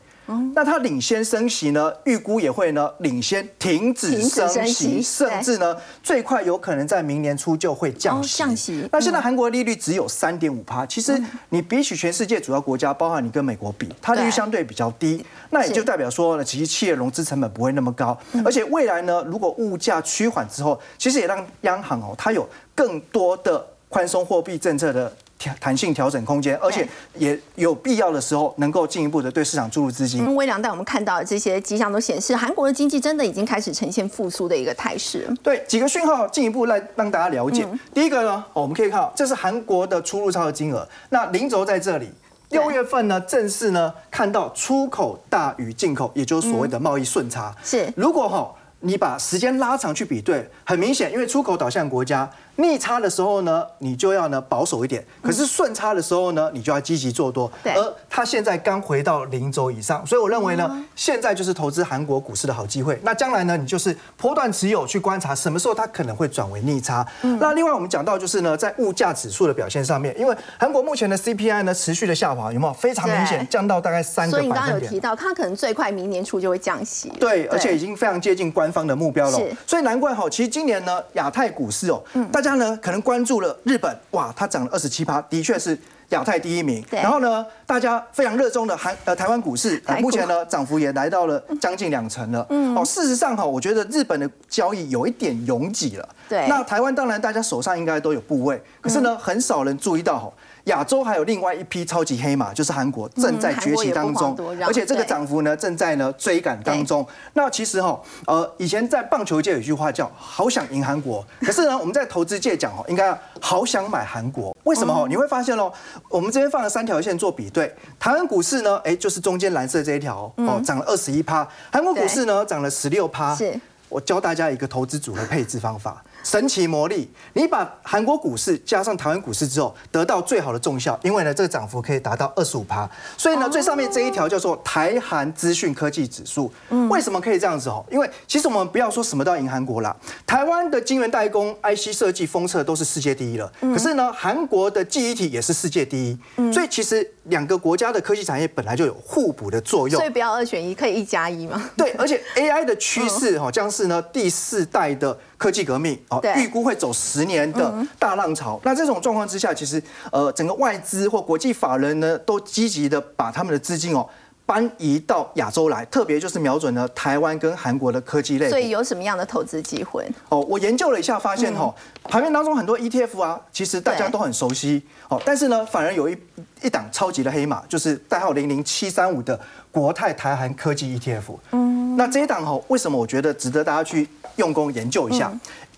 [0.55, 1.91] 那它领先升息呢？
[2.05, 8.43] 预估也会呢领先停止升息，甚至呢最快有可能在明年初就会降息。
[8.91, 15.25] 那现在韩国利率只有三点五趴，其实你比起全世界主要国家，包含你跟美国比，它利率相对比较低。
[15.49, 25.11] 那也就代表说呢，其实企业融资成本不会那么高，而且未来呢，如果物价趋缓之后，其实也让央行哦，它有更多的宽松货币政策的。
[25.59, 30.35] 弹性调整空间，而且也有必要的时候能够进一步的对市场注入资金。
[30.35, 35.27] 微良带我们看到的这些迹象都显示，韩国的经济真的已经开始呈现复苏的一个态势。
[35.41, 37.67] 对，几个讯号进一步来让大家了解。
[37.93, 42.09] 第一个呢，我们可以看到这是韩国的出入超的金额，那零轴在这里，
[42.49, 47.55] 六月份呢正式呢看到出口大于进口，也就是所谓的贸易顺差。
[47.63, 52.29] 是，如果哈你把时间拉长去比对，很明显，因为出口导向国家。
[52.57, 57.51] 逆差的时候呢，你就要呢保守一点；可是顺差的时候呢，你就要积极做多。
[57.63, 62.99] 而它现在刚回到零轴以上，所以我认为呢，现在就是投资韩国股市的好机会。
[63.03, 67.05] 那将来呢，你就是波段持有去观察什么时候它可能会转为逆差。
[67.39, 74.61] 那另外我们讲到就是呢，在物价指数的表现上面，因为韩国目前的 CPI 呢持续的下滑，有没有非常明显降到大概三个百分点？
[74.61, 77.09] 所以你刚刚有提到，它可能最快明年初就会降息。
[77.19, 79.39] 对，而且已经非常接近官方的目标了。
[79.65, 85.75] 所以难怪哈，其实今年呢，亚太股市哦，大家呢可能关注了日本，哇，它涨了二十七趴，的确是
[86.09, 86.85] 亚太第一名。
[86.91, 92.45] 然后呢，大家非常热衷的韩呃台湾股市，目前呢涨幅也来到了 将近两成了。
[92.49, 96.09] 嗯，哦，事实上哈，我觉得日本的交易有一点拥挤了。
[96.29, 100.31] 对那台湾当然大家手上应该都有部位，可是呢，很少人注意到哈。
[100.65, 107.05] 亚洲还有另外一批超级黑马，就是韩国正在崛起当中而且这个对涨幅呢正在呢追赶当中。
[107.33, 114.55] 那其实哈，呃，以前在棒球界有一句话叫“好想赢韩国”，可是呢，我们在投资界讲哦，应该好想买韩国。
[114.63, 115.05] 为什么哦？
[115.09, 115.71] 你会发现哦，
[116.09, 123.35] 我们这边放了三条线做比对，台湾股市呢，哎，就是中间蓝色这一条哦，涨了二十一趴；韩国股市呢，涨了十六趴。
[123.35, 127.11] 是我教大家一个投资组合配置方法，神奇魔力。
[127.33, 132.89] 你把韩国股市加上台湾股市之后，得到最好的重效，因为呢，这个涨幅可以达到二十五趴。
[133.17, 136.51] 所以呢，最上面这一条叫做台韩资讯科技指数。
[136.89, 137.85] 为什么可以这样子哦？
[137.91, 143.51] 因为其实我们不要说什么都要赢韩国啦，台湾的晶圆代工、IC 设计、封测都是世界第一了。
[143.59, 146.17] 可是呢，韩国的记忆体也是世界第一。
[146.53, 150.13] 所以其实两个国家的科技产业本来就有互补的作用所以。
[150.13, 151.71] 不要二选一，可以一加一嘛？
[151.75, 155.99] 对，而且 AI 的趋势哈，将是呢第四代的科技革命
[156.35, 158.59] 预估会走十年的大浪潮。
[158.63, 164.07] 那这种状况之下，其实呃整个外资或国际法人呢，都积极的把他们的资金哦。
[164.45, 170.05] 搬移到亚洲来，特别就是瞄准了台湾跟韩国的科技类股所以有什么样的投资机会？
[170.27, 171.73] 哦，我研究了一下，发现哦、
[172.09, 176.17] 盘面当中很多 ETF 啊，其实大家都很熟悉哦，但是呢，反而有一
[176.61, 179.39] 一档超级的黑马，就是代号零零七三五的
[179.71, 181.37] 国泰台韩科技 ETF。
[181.51, 185.31] 嗯，那这一档哈，为什么我觉得值得大家去用功研究一下？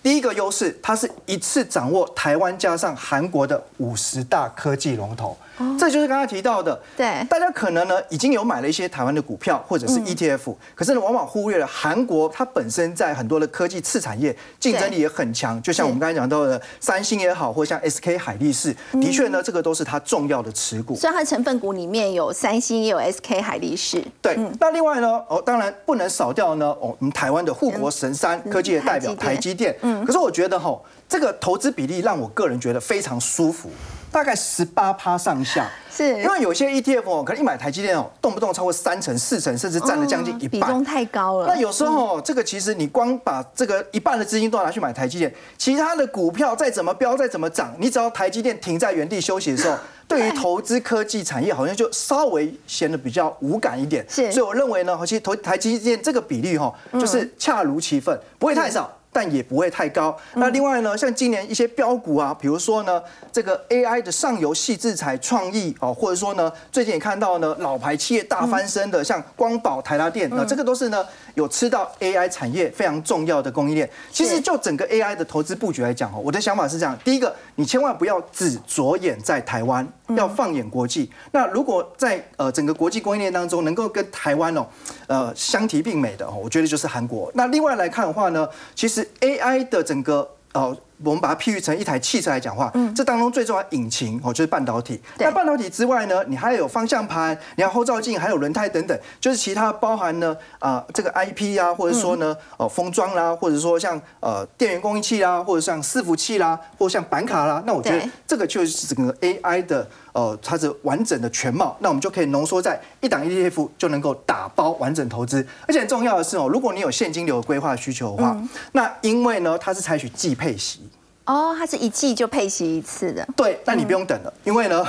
[0.05, 5.35] 第一个优势，它是一次掌握台湾加上韩国的五十大科技龙头，
[5.79, 6.79] 这就是刚才提到的。
[6.95, 7.25] 对。
[7.29, 20.95] 大家可能呢已经有买了一些台湾的股票或者是 ETF，、可是呢往往忽略了韩国它本身在很多的科技次产业竞争力也很强，就像我们刚才讲到的三星也好，或像 SK 海力士，的确呢这个都是它重要的持股。
[20.95, 24.03] 所以它的成分股里面有三星，也有 SK 海力士。
[24.21, 29.75] 对，那另外呢，哦，当然不能少掉呢，哦，我们台湾的护国神山科技的代表台积电。
[29.81, 33.69] 嗯，可是我觉得哈，这个投资比例让我个人觉得非常舒服，
[34.15, 35.69] 大概十八趴上下。
[35.91, 40.49] 是因为有些 ETF 哦，可能一买台积电哦，动不动超过三成、四成，甚至占了将近一半。
[40.49, 41.47] 比重太高了。
[41.47, 54.05] 那有时候、这个其实你光把这个一半的资金都拿去买台积电，其他的股票再怎么飙再怎么涨，你只要台积电停在原地休息的时候， 对于投资科技产业好像就稍微显得比较无感一点。
[54.09, 58.94] 是所以我认为呢，其实投台积电这个比例哈，就是恰如其分，不会太少。
[59.15, 60.13] 但也不会太高。
[60.33, 63.01] 那另外呢，像今年一些标股啊，比如说呢，
[63.31, 73.89] 这个 AI 的上游细制材创意哦，或者说呢，最近也看到呢，老牌企业大翻身的，像光宝、台达电，那这个都是呢有吃到 AI 产业非常重要的供应链。
[74.11, 81.09] 其实就整个 AI 的投资布局来讲哦，我的想法是这样：第一个，你千万不要只着眼在台湾，要放眼国际。
[81.31, 84.65] 那如果在呃整个国际供应链当中，能够跟台湾哦，
[85.07, 87.31] 呃相提并美的哦，我觉得就是韩国。
[87.33, 95.01] 那另外来看的话呢，其实 AI 的整个呃，我们把它譬喻成一台汽车来讲话，这当中最重要的引擎哦，就是半导体。
[95.17, 95.27] 对。
[95.27, 108.09] 那半导体之外呢，你还有方向盘，你还有后照镜，还有轮胎等等，就是其他包含呢啊、这个 IP 啊，或者说呢呃封装啦，或者说像呃电源供应器啦，或者像伺服器啦，或者像板卡啦，那我觉得对。
[108.25, 109.85] 这个就是整个 AI 的
[110.15, 120.89] 呃它是完整的全貌，那我们就可以浓缩在一档 ETF 就能够打包完整投资，而且很重要的是哦，如果你有现金流规划需求的话，那因为呢它是采取季配息。
[121.25, 123.27] 哦，它是一季就配息一次的。
[123.35, 124.85] 对，那你不用等了，因为呢，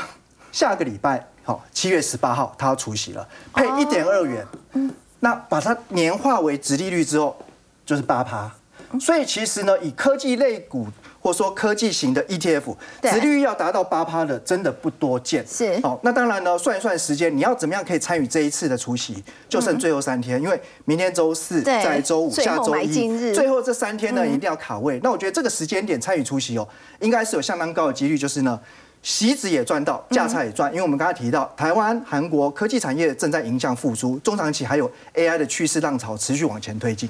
[0.53, 4.47] 下个礼拜好，七月十八号它要除息了，配一点二元，
[5.19, 7.37] 那把它年化为直利率之后，
[7.85, 8.53] 就是八趴。
[9.01, 10.87] 所以其实呢，以科技类股
[11.27, 15.45] 或者说科技型的 ETF，对直利率要达到八趴的，真的不多见。
[15.45, 25.01] 是好，那当然呢，算一算时间，你要怎么样可以参与这一次的除息，就剩最后三天，因为明天周四，对再周五，下周一，最后这三天呢一定要卡位。
[25.03, 26.69] 那我觉得这个时间点参与除息哦，
[27.01, 28.61] 应该是有相当高的几率，就是呢。
[29.03, 37.09] 席子也赚到，价差也赚，因为我们刚才提到，台湾、韩国科技产业正在迎向复苏，中长期还有 AI 的趋势浪潮持续往前推进。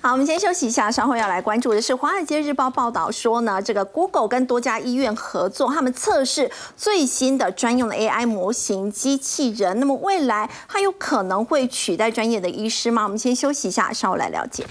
[0.00, 9.80] 好，我们先休息一下，稍后要来关注的是《华尔街日报》报道说呢，这个 Google 跟多家医院合作，他们测试最新的专用的 AI 模型机器人。
[9.80, 13.04] 那么未来它有可能会取代专业的医师吗？
[13.04, 14.66] 我们先休息一下，稍后来了解。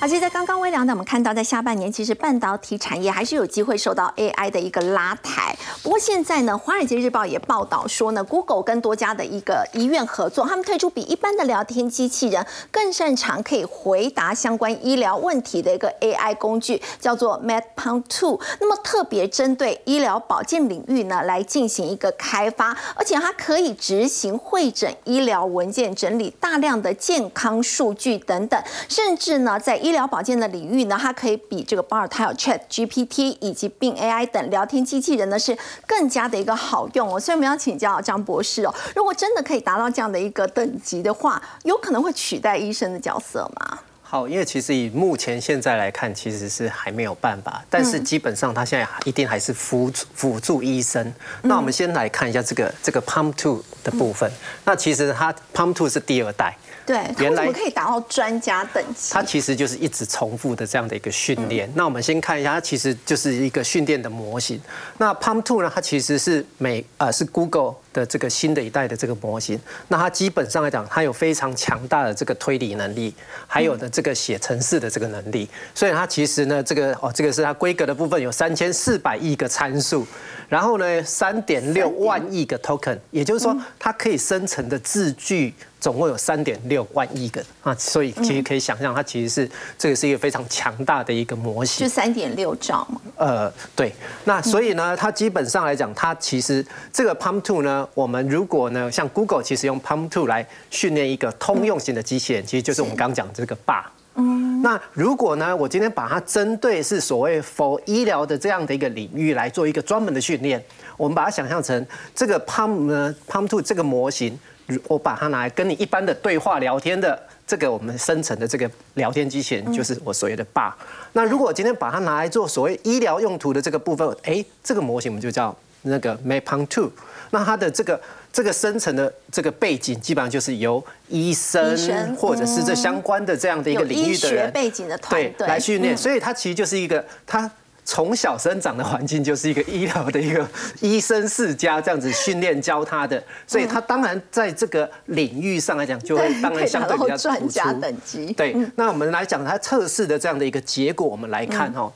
[0.00, 5.54] 好，其实，在刚刚微聊呢，我们看到在下半年，其实半导体产业还是有机会受到 AI 的一个拉抬。
[5.82, 18.40] 不过现在呢，《华尔街日报》也报道说呢，Google 跟多家的一个医院合作，他们推出比一般的聊天机器人更擅长可以回答相关医疗问题的一个 AI 工具，叫做 MedPound Two。
[18.58, 37.18] 那么特别针对医疗保健领域呢，来进行一个开发，而且它可以执行会诊医疗文件、整理大量的健康数据等等，甚至呢，在医医疗保健的领域呢，它可以比这个 Bard、Chat GPT 以及 Bing AI 等聊天机器人呢是更加的一个好用哦。
[37.18, 43.80] 所以我们要请教张博士哦，如果真的可以达到这样的一个等级的话，有可能会取代医生的角色吗？
[44.00, 51.12] 好，因为其实以目前现在来看，其实是还没有办法，但是基本上它现在一定还是辅辅助医生。
[51.42, 54.30] 那我们先来看一下这个这个 Pump Two 的部分。
[54.64, 56.56] 那其实它 Pump Two 是第二代。
[56.90, 59.12] 对，原来可以达到专家等级。
[59.12, 61.70] 它其实就是一直重复的这样的一个训练。
[61.76, 64.60] 那我们先看一下，它其实就是一个训练的模型。
[64.98, 69.56] 那 Palm Two 呢，它其实是美呃是 Google 的这个新的一代的这个模型。
[69.86, 73.14] 那它基本上来讲，它有非常强大的这个推理能力，
[73.46, 75.48] 还有的这个写程式的这个能力。
[75.72, 80.04] 所以它其实呢，这个哦，这个是它规格的部分有三千四百亿个参数，
[80.48, 85.54] 然后呢，三点六万亿个 token，也就是说，它可以生成的字句。
[85.80, 93.00] 总共有三点六万亿个啊，所以其实可以想象，它其实是这个是一个非常强大的一个模型，就三点六兆嘛。
[93.16, 93.92] 呃，对。
[94.24, 103.90] 那所以呢，它基本上来讲，它其实这个 Palm Two 呢，我们如果呢，像 Google 其实用 Palm Two 来训练一个通用型的机器人，其实就是我们刚刚讲这个爸。
[104.16, 104.60] 嗯。
[104.60, 110.62] 那如果呢，我今天把它针对是所谓 for 医疗的这样的一个领域来做一个专门的训练，
[110.98, 114.38] 我们把它想象成这个 Palm 呢，Palm Two 这个模型。
[114.86, 120.76] 我把它拿来跟你一般的对话聊天的这个我们生成的这个聊天机器人，就是我所谓的爸。
[121.12, 126.90] 那如果今天把它拿来做所谓医疗用途的这个部分，哎，这个模型我们就叫那个 Mapon Two。
[127.30, 128.00] 那它的这个
[128.32, 137.50] 这个生成的这个背景，基本上就是由医生或者是这相关的这样的一个领域的人背景的团队来训练，所以它其实就是一个它。
[137.90, 140.48] 从小生长的环境就是一个医疗的一个
[140.80, 148.32] 医生世家这样子训练教他的，所以他当然在这个领域上来讲，就会当然相对比较 专家等级。
[148.34, 151.92] 对，那我们来讲他测试的这样的一个结果，我们来看哈，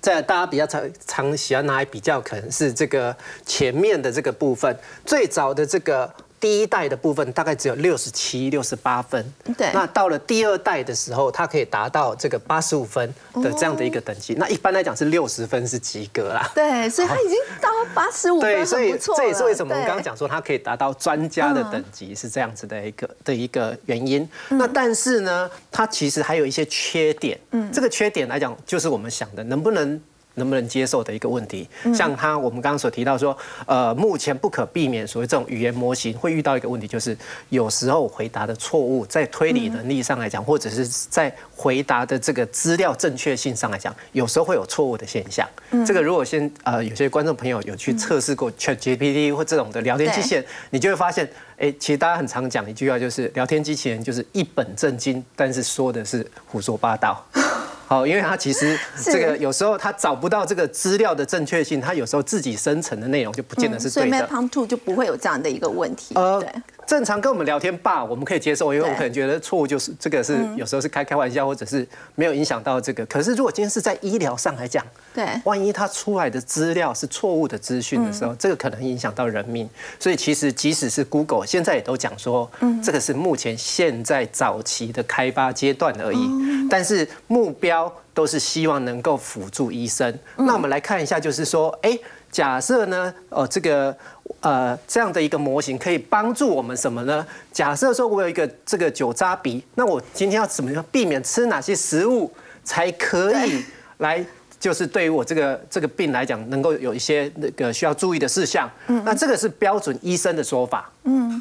[0.00, 6.10] 在大家比较常常喜欢拿来比较，可能是这个前面的这个部分，最早的这个。
[6.42, 9.70] 第一代的部分大概只有六十七、六十八分，对。
[9.72, 14.34] 那到了第二代的时候，它可以达到这个八十五分的这样的一个等级。
[14.34, 16.50] 那一般来讲是六十分是及格啦。
[16.52, 24.28] 对，所以它已经到八十五分，对，所以这也是为什么我们刚刚讲说它可以达到专家的等级是这样子的一个的一个原因。
[24.48, 27.38] 那但是呢，它其实还有一些缺点。
[27.52, 30.00] 嗯，这个缺点来讲，就是我们想的能不能。
[30.34, 37.16] 能不能接受的一个问题，像他我们刚刚所提到说，呃，目前不可避免所谓这种语言模型会遇到一个问题，就是
[37.50, 45.48] 有时候回答的错误，在推理能力上来讲，或者是在回答的这个资料正确性上来讲，有时候会有错误的现象。
[45.86, 51.28] 这个如果先呃，有些观众朋友有去测试过 Chat GPT 或这种的聊天机器人，你就会发现，
[51.58, 57.24] 哎，其实大家很常讲一句话，就是聊天机器人就是一本正经，但是说的是胡说八道。
[57.88, 64.18] 哦，因为他其实 这个有时候他找不到这个资料的正确性，他有时候自己生成的内容就不见得是对的。
[64.18, 66.14] 所以 Map Two 就不会有这样的一个问题。
[66.14, 66.42] 呃，
[66.86, 73.06] 正常跟我们聊天吧，我们可以接受，因为我可能觉得错误就是这个是有时候是开开玩笑，或者是没有影响到这个。
[73.06, 79.68] 可是如果今天是在医疗上来讲，对，万一他出来的资料是错误的资讯的时候，这个可能影响到人命。
[79.98, 82.50] 所以其实即使是 Google 现在也都讲说，
[82.82, 86.28] 这个是目前现在早期的开发阶段而已，
[86.68, 87.92] 但是目标。
[88.14, 90.14] 都是希望能够辅助医生。
[90.36, 91.98] 那我们来看一下，就是说，哎，
[92.32, 93.94] 假设呢，呃，这个
[94.40, 97.24] 呃这样的一个模型可以帮助我们什么呢？
[97.52, 102.32] 假设说我有一个这个酒渣鼻，那我今天要怎么样避免吃哪些食物
[102.64, 103.62] 才可以
[103.98, 104.24] 来，
[104.58, 108.68] 就是对于我这个这个病来讲，能够有一些那个需要注意的事项。
[108.86, 110.90] 嗯，那这个是标准医生的说法。
[111.04, 111.40] 嗯。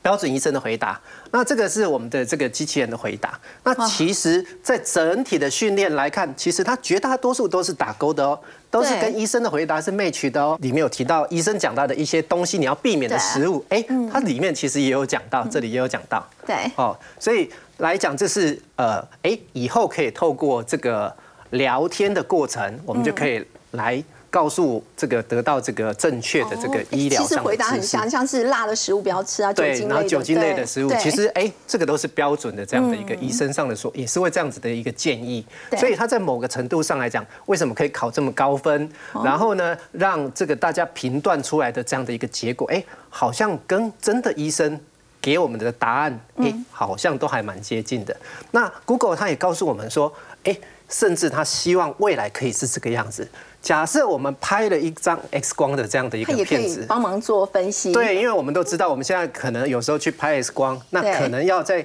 [0.00, 0.98] 标准医生的回答，
[1.32, 3.38] 那这个是我们的这个机器人的回答。
[3.64, 8.38] 那其实，在整体的训练来看，其实它绝大多数都是打勾的哦，
[8.70, 10.58] 都是跟医生的回答是 match 的哦。
[10.60, 16.24] 里面有提到医生讲到的一些东西，你要避免的食物，哎，它里面其实也有讲到，这里也有讲到。
[16.46, 21.14] 对，哦，所以来讲，这是呃，哎，以后可以透过这个
[21.50, 24.02] 聊天的过程，我们就可以来。
[24.30, 27.22] 告诉这个得到这个正确的这个医疗。
[27.22, 35.44] 其实回答很像，像是辣的食物不要吃啊，对，然后酒精类的食物，其实哎，这个都是标准的这样的一个医生上的说，也是会这样子的一个建议。
[35.76, 38.90] 所以他在某个程度上来讲，为什么可以考这么高分？
[39.24, 44.78] 然后呢，让这个大家评断出来的这样的一个结果，哎，好像跟真的医生
[45.20, 48.14] 给我们的答案，哎，好像都还蛮接近的。
[48.50, 50.12] 那 Google 他也告诉我们说，
[50.44, 50.54] 哎。
[50.88, 53.28] 甚至他希望未来可以是这个样子。
[53.60, 57.92] 假设我们拍了一张 X 光的这样的一个片子，帮忙做分析。
[57.92, 61.84] 对，因为我们都知道，我们现在可能有时候去拍 X 光，那可能要在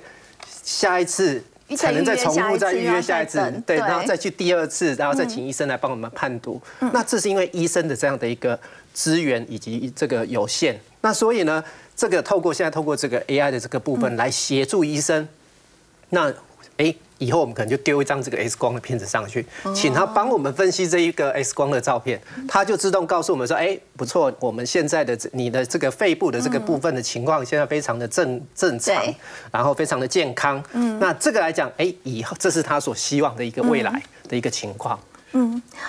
[0.62, 1.44] 下一次
[1.78, 6.62] 可能再重复再预约下一次，对，然后再去第二次，然后再请医生来帮我们判读。
[6.80, 8.58] 那这是因为医生的这样的一个
[8.94, 10.80] 资源以及这个有限。
[11.02, 11.62] 那所以呢，
[11.96, 15.28] 这个透过现在透过这个 AI 的这个部分来协助医生，
[16.12, 16.32] 那
[16.78, 16.94] 哎。
[17.20, 29.02] 以后我们可能就丢一张这个 X 光的片子上去，请他帮我们分析这一个 X 光的照片，他就自动告诉我们说：“哎，不错，我们现在的你的这个肺部的这个部分的情况现在非常的正正常，
[29.54, 30.62] 然后非常的健康。
[31.00, 35.13] 那这个来讲，哎，以后这是他所希望的一个未来的一个情况。”嗯，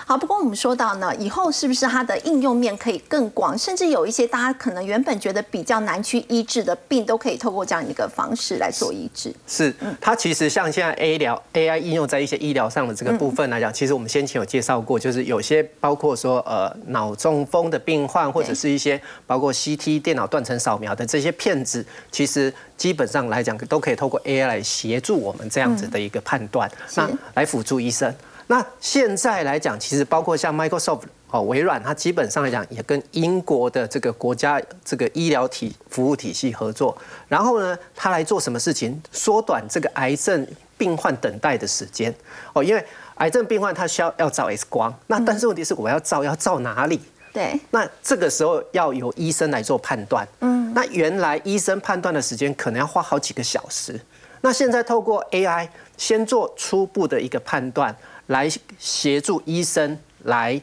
[0.06, 0.16] 好。
[0.16, 9.34] 不过我们说到呢，以后是不是它的应用面可以更广，甚至有一些大家可能原本觉得比较难去医治的病，都可以透过这样一个方式来做医治。
[9.46, 28.14] 是，它其实像现在 A 疗 AI 应用在一些医疗上的这个部分来讲，其实我们先前有介绍过，就是有些包括说呃脑中风的病患，或者是一些包括 CT 电脑断层扫描的这些片子，其实基本上来讲都可以透过 AI 来协助我们这样子的一个判断，那来辅助医生。
[28.46, 39.00] 那现在来讲，其实包括像 Microsoft 哦，微软，它基本上来讲也跟英国的这个国家这个医疗体服务体系合作，然后呢，它来做什么事情？
[39.10, 42.14] 缩短这个癌症病患等待的时间
[42.52, 42.84] 哦，因为
[43.16, 47.00] 癌症病患他需要要照 X 光，那但是问题是我要照要照哪里？
[47.32, 50.28] 对，那这个时候要由医生来做判断。
[50.40, 54.00] 嗯，那原来医生判断的时间可能要花好几个小时，
[54.42, 55.66] 那现在透过 AI
[55.96, 57.96] 先做初步的一个判断。
[58.26, 58.48] 来
[58.78, 60.60] 协助医生来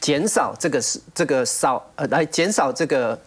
[0.00, 3.18] 减少这个是这个少呃来减少这个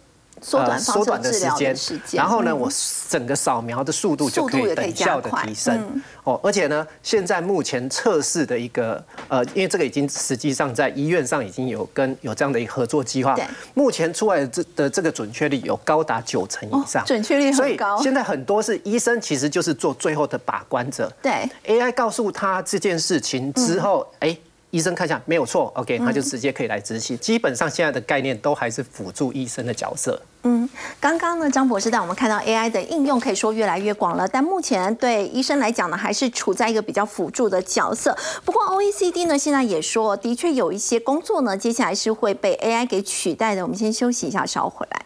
[0.42, 1.76] 缩短缩短的时间，
[2.12, 2.70] 然后呢，我
[3.08, 6.40] 整个扫描的速度就可以等效的提升哦。
[6.42, 13.36] 而且呢，现在目前测试的一个呃，因为这个已经实际上在医院上已经有跟有这样的一个合作计划，
[13.74, 18.00] 目前出来的这的这个准确率有高达九成以上，准确率很高。
[18.02, 24.36] 现在很多是医生其实就是做最后的把关者，对 AI 告诉他这件事情之后，哎。
[24.70, 27.18] 医生看一下没有错，OK，他就直接可以来执行。
[27.18, 30.20] 基本上现在的概念都还是辅助医生的角色。
[30.42, 30.68] 嗯，
[31.00, 38.16] 刚刚呢，张博士带我们看到 AI 的应用可以说越来越广了，但目前对医生来讲呢，还是处在一个比较辅助的角色。
[38.44, 43.62] 不过 OECD 呢，现在也说，的确有一些工作呢，接下来是会被 AI 给取代的。
[43.62, 45.04] 我们先休息一下，稍后回来。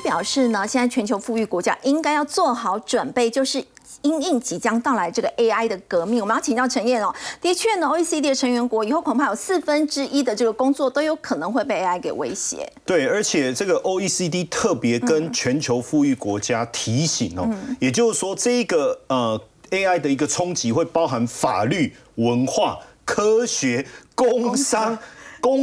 [0.00, 3.64] 表示呢，现在全球富裕国家应该要做好准备，就是
[4.02, 6.20] 因应即将到来这个 AI 的革命。
[6.20, 12.70] 我们要请教陈燕哦，的确呢，OECD 的成员国以后恐怕有四分之一的这个工作都有可能会被 AI 给威胁。
[12.84, 17.48] 对，而且这个 OECD 特别跟全球富裕国家提醒哦，
[17.80, 19.40] 也就是说，这个呃
[19.70, 24.96] AI 的一个冲击会包含法律、文化、科学、工商。
[24.96, 24.98] 工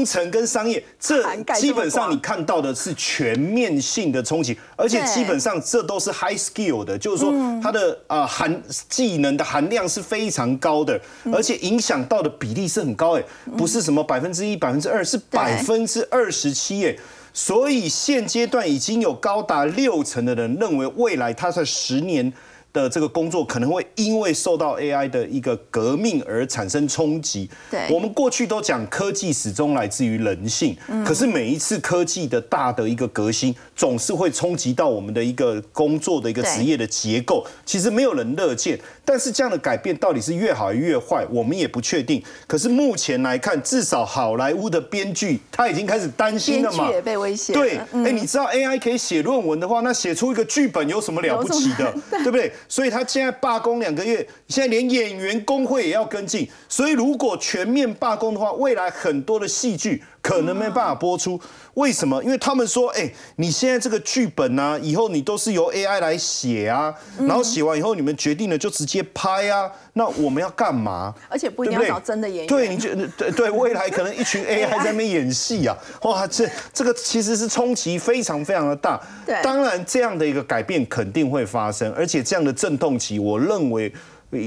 [0.05, 1.23] 程跟商业，这
[1.55, 10.99] 基本上你看到的是全面性的冲击，而且基本上这都是 high skill 的，就是说它的啊含技能的含量是非常高的，
[11.31, 13.23] 而且影响到的比例是很高，哎，
[13.57, 16.95] 不是什么百分之一、百分之二，是百分之二十七，哎，
[17.33, 22.31] 所以现阶段已经有高达六成的人认为未来他在十年。
[22.75, 27.49] 的这个工作可能会因为受到 AI 的一个革命而产生冲击。
[27.71, 37.45] 对，我们过去都讲科技始终来自于人性，可是每一次科技的大的一个革新，总是会冲击到我们的一个工作的一个职业的结构。
[37.65, 42.21] 其实没有人乐见，但是这样的改变到底是越好越坏，我们也不确定。
[42.45, 46.91] 可是目前来看，至少好莱坞的编剧他已经开始担心了嘛？
[46.91, 47.53] 也被威胁。
[47.53, 51.93] 对，哎，你知道 AI 可以写论文的话，那写出一个剧本有什么了不起的？
[52.11, 52.51] 对不对？
[52.67, 56.47] 所以他现在罢工两个月，现在连演员工会也要跟进。
[56.67, 60.03] 所以如果全面罢工的话，未来很多的戏剧。
[60.25, 61.39] 可能没办法播出。
[61.75, 62.23] 为什么？
[62.23, 71.13] 因为他们说，哎，你现在这个剧本呢，以后你都是由 AI 来写啊，然后写完以后你们决定了就直接拍啊，那我们要干嘛？
[71.29, 72.47] 而且不一定要找真的演员。
[72.47, 78.99] 对，你觉得对 对，未来可能一群 AI 在那边演戏啊，哇，这这个其实是冲击非常非常的大。
[79.27, 83.93] 对，当然这样的一个改变肯定会发生，而且这样的阵痛期，我认为。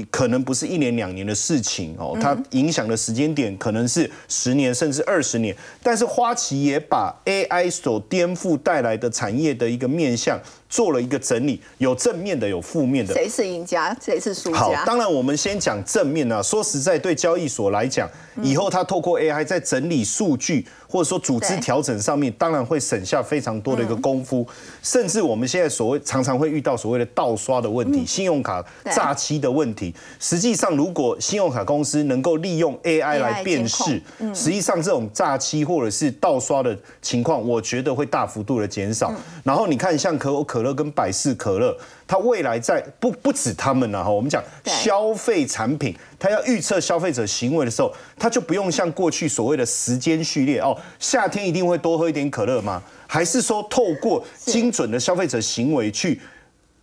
[0.09, 5.55] 可能不是一年两年的事情哦，它影响的时间点可能是十年甚至二十年。
[5.83, 10.39] 但是花旗也把 AI 所颠覆带来的产业的一个面向。
[10.69, 13.11] 做了一个整理，有正面的，有负面的。
[13.15, 14.57] 谁是赢家，谁是输家？
[14.59, 16.43] 好，当然我们先讲正面啊。
[16.43, 18.07] 说实在，对交易所来讲，
[18.43, 24.45] 以后它透过 AI 在整理数据，或者说组织调整上面，当然会省下非常多的一个功夫。
[24.81, 29.93] 甚至我们现在所谓常常会遇到所谓的盗刷的问题、信用卡诈欺的问题。
[30.19, 34.01] 实际上，如果信用卡公司能够利用 AI 来辨识，
[34.33, 39.13] 实际上这种诈欺或者是盗刷的情况，我觉得会大幅度的减少。
[39.43, 41.73] 然后你看，像可口可可乐跟百事可乐，
[42.09, 44.09] 它未来在不不止他们了哈。
[44.09, 52.81] 我们讲消费产品，它要预测消费者行为的时候，它就不用像过去所谓的时间序列哦，夏天一定会多喝一点可乐吗？
[53.05, 56.19] 还是说透过精准的消费者行为去？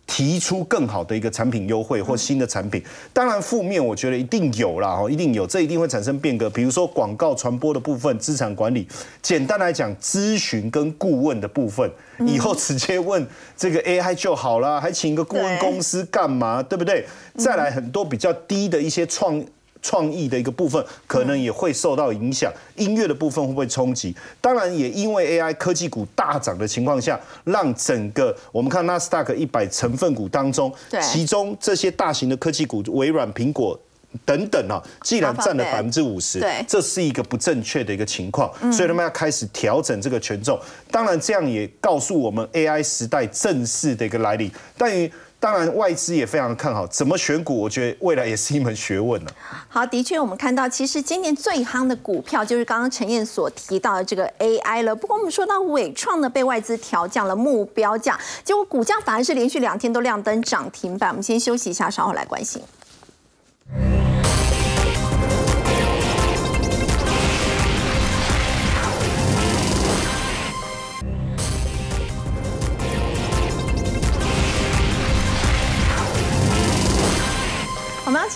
[0.07, 2.81] 提出更好的一个产品优惠或新的产品，
[3.13, 6.49] 当然负面我觉得一定有啦，哈，一定有，这一定会产生变革。
[6.49, 8.87] 比如说广告传播的部分，资产管理，
[9.21, 11.91] 简单来讲，咨询跟顾问的部分，
[12.25, 16.63] 以后直接问这个 AI 就好了，还请一个顾问公司干嘛？
[16.63, 17.05] 对不对？
[17.35, 19.43] 再来很多比较低的一些创。
[19.81, 24.15] 创意的一个部分可能也会受到影响，音乐的部分会不会冲击？
[24.41, 33.79] 当然也因为 AI 科技股大涨的情况下，让整个我们看纳斯达克一百成分股当中，其中这些大型的科技股，微软、苹果
[34.25, 40.59] 等等啊，既然占了百分之五十，这是一个不正确的一个情况，所以他们要开始调整这个权重。
[40.89, 44.51] 当然，这样也告诉我们 AI 时代正式的一个来临。
[44.77, 49.29] 但于当然，外资也非常看好，怎么选股，我觉得未来也是一门学问呢。
[49.69, 54.95] 好，的确，我们看到，其实今年最夯的股票就是刚刚陈燕所提到的这个 AI 了。
[54.95, 61.11] 不过，我们说到伟创呢，被外资调降了目标价，结果股价反而是连续两天都亮灯涨停板。
[61.11, 62.59] 我们先休息一下，稍后来关心。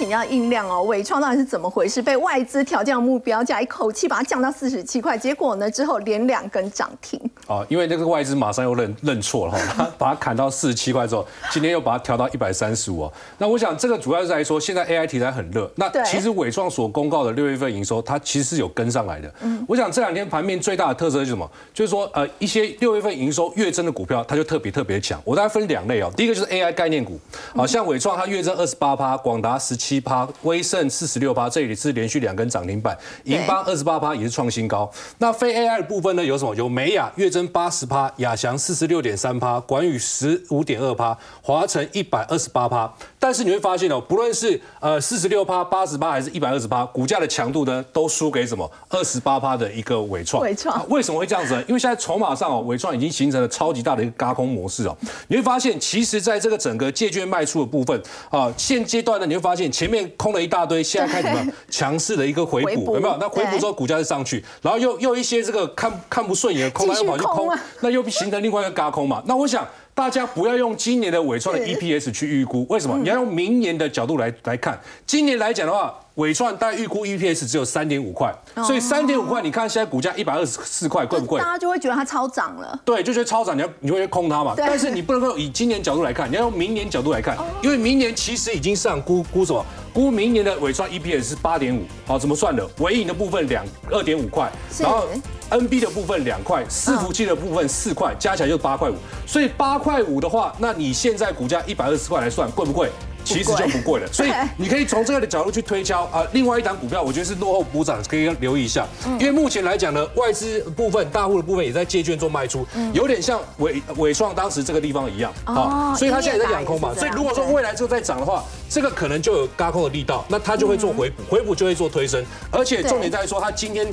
[0.02, 2.02] 请教印量哦，伟创到底是怎么回事？
[2.02, 7.22] 被外资调降目标价，一口气把它降到四十七块，结果呢之后连两根涨停。
[7.45, 13.14] 哦，因为那个外资马上又认认错了哈，他 把它砍到四十七块之后，今天又把它调到一百三十五哦。
[13.38, 15.72] 那我想这个主要是来说，现在 AI 题材很热。
[15.76, 19.32] 那其实伟创所公告的六月份营收，它其实是有跟上来的。
[19.41, 21.47] 嗯，我想这两天盘面最大的特色是什么？
[21.76, 25.22] 就是说呃一些六月份营收月增的股票，它就特别特别强。
[25.24, 27.20] 我大概分两类哦，第一个就是 AI 概念股，
[27.56, 29.52] 好像伟创它月增二十八趴，广达。
[29.62, 34.89] 十七趴，威盛四十六趴，这里是连续两根涨停板，银邦二十八趴也是创新高。
[35.18, 36.24] 那非 AI 的部分呢？
[36.24, 36.56] 有什么？
[36.56, 42.92] 有美雅月增八十趴，亚翔四十六点三趴，管宇十五点二趴，华晨一百二十八趴。
[43.20, 48.70] 但是你会发现哦，不论是呃四十六趴、八十八还是一百二十八，股价的强度呢，都输给什么？
[48.89, 50.44] 二十八趴的一个伟创。
[50.44, 51.64] 伟创为什么会这样子呢？
[51.68, 54.98] 因为现在筹码上哦，伟创已经形成了超级大的一个轧空模式哦。
[55.28, 63.18] 你会发现，其实在这个整个借券卖出的部分啊，现阶段呢，你会发现前面空了一大堆，现在开始什么 强势的一个回补，有没有？
[63.20, 69.24] 那回补之后股价就上去，然后又又一些这个看看不顺眼的空单又跑去空，那又形成另外一个嘎空嘛。
[69.26, 69.68] 那我想。
[69.94, 72.98] 大家不要用今年的伟创的 EPS 去预估，为什么？
[72.98, 74.80] 你要用明年的角度来来看。
[75.06, 78.34] 今年来讲的话，伟创大概预估 EPS 只有三点五块，
[78.66, 81.42] 所以三点五块，你看现在股价一百二十四块，贵不贵？
[81.42, 82.80] 大家就会觉得它超涨了。
[82.86, 84.54] 对，就觉得超涨，你要你会空它嘛？
[84.58, 89.64] 但是你不能够以今年角度来看，你要用明年角度来看，因为明年其实已经上估估什么？
[89.94, 92.68] 估明年的伟创 EPS 是八点五，好，怎么算的？
[92.80, 95.06] 尾影的部分两二点五块，然后。
[95.52, 98.95] NB 的部分两块，伺服器的部分四块，加起来就八块五。
[99.28, 102.89] 所以八块五的话，那你现在股价一百二十块来算，贵不贵？
[103.24, 104.08] 其实就不贵了。
[104.12, 106.26] 所以 你可以从这个的角度去推敲啊。
[106.34, 108.84] 另外一档股票，我觉得是落后补涨，可以留意一下。
[109.20, 115.93] 因为目前来讲呢，外资部分、大户的部分也在借券做卖出，有点像伟伟创当时这个地方一样啊。
[115.95, 116.95] 所以它现在也在养空嘛。
[116.95, 122.26] 所以如果说未来这个再涨的话，这个可能就有高空的力道，那它就会做回补，回补就会做推升。
[122.49, 123.88] 而且重点在于说，它今天。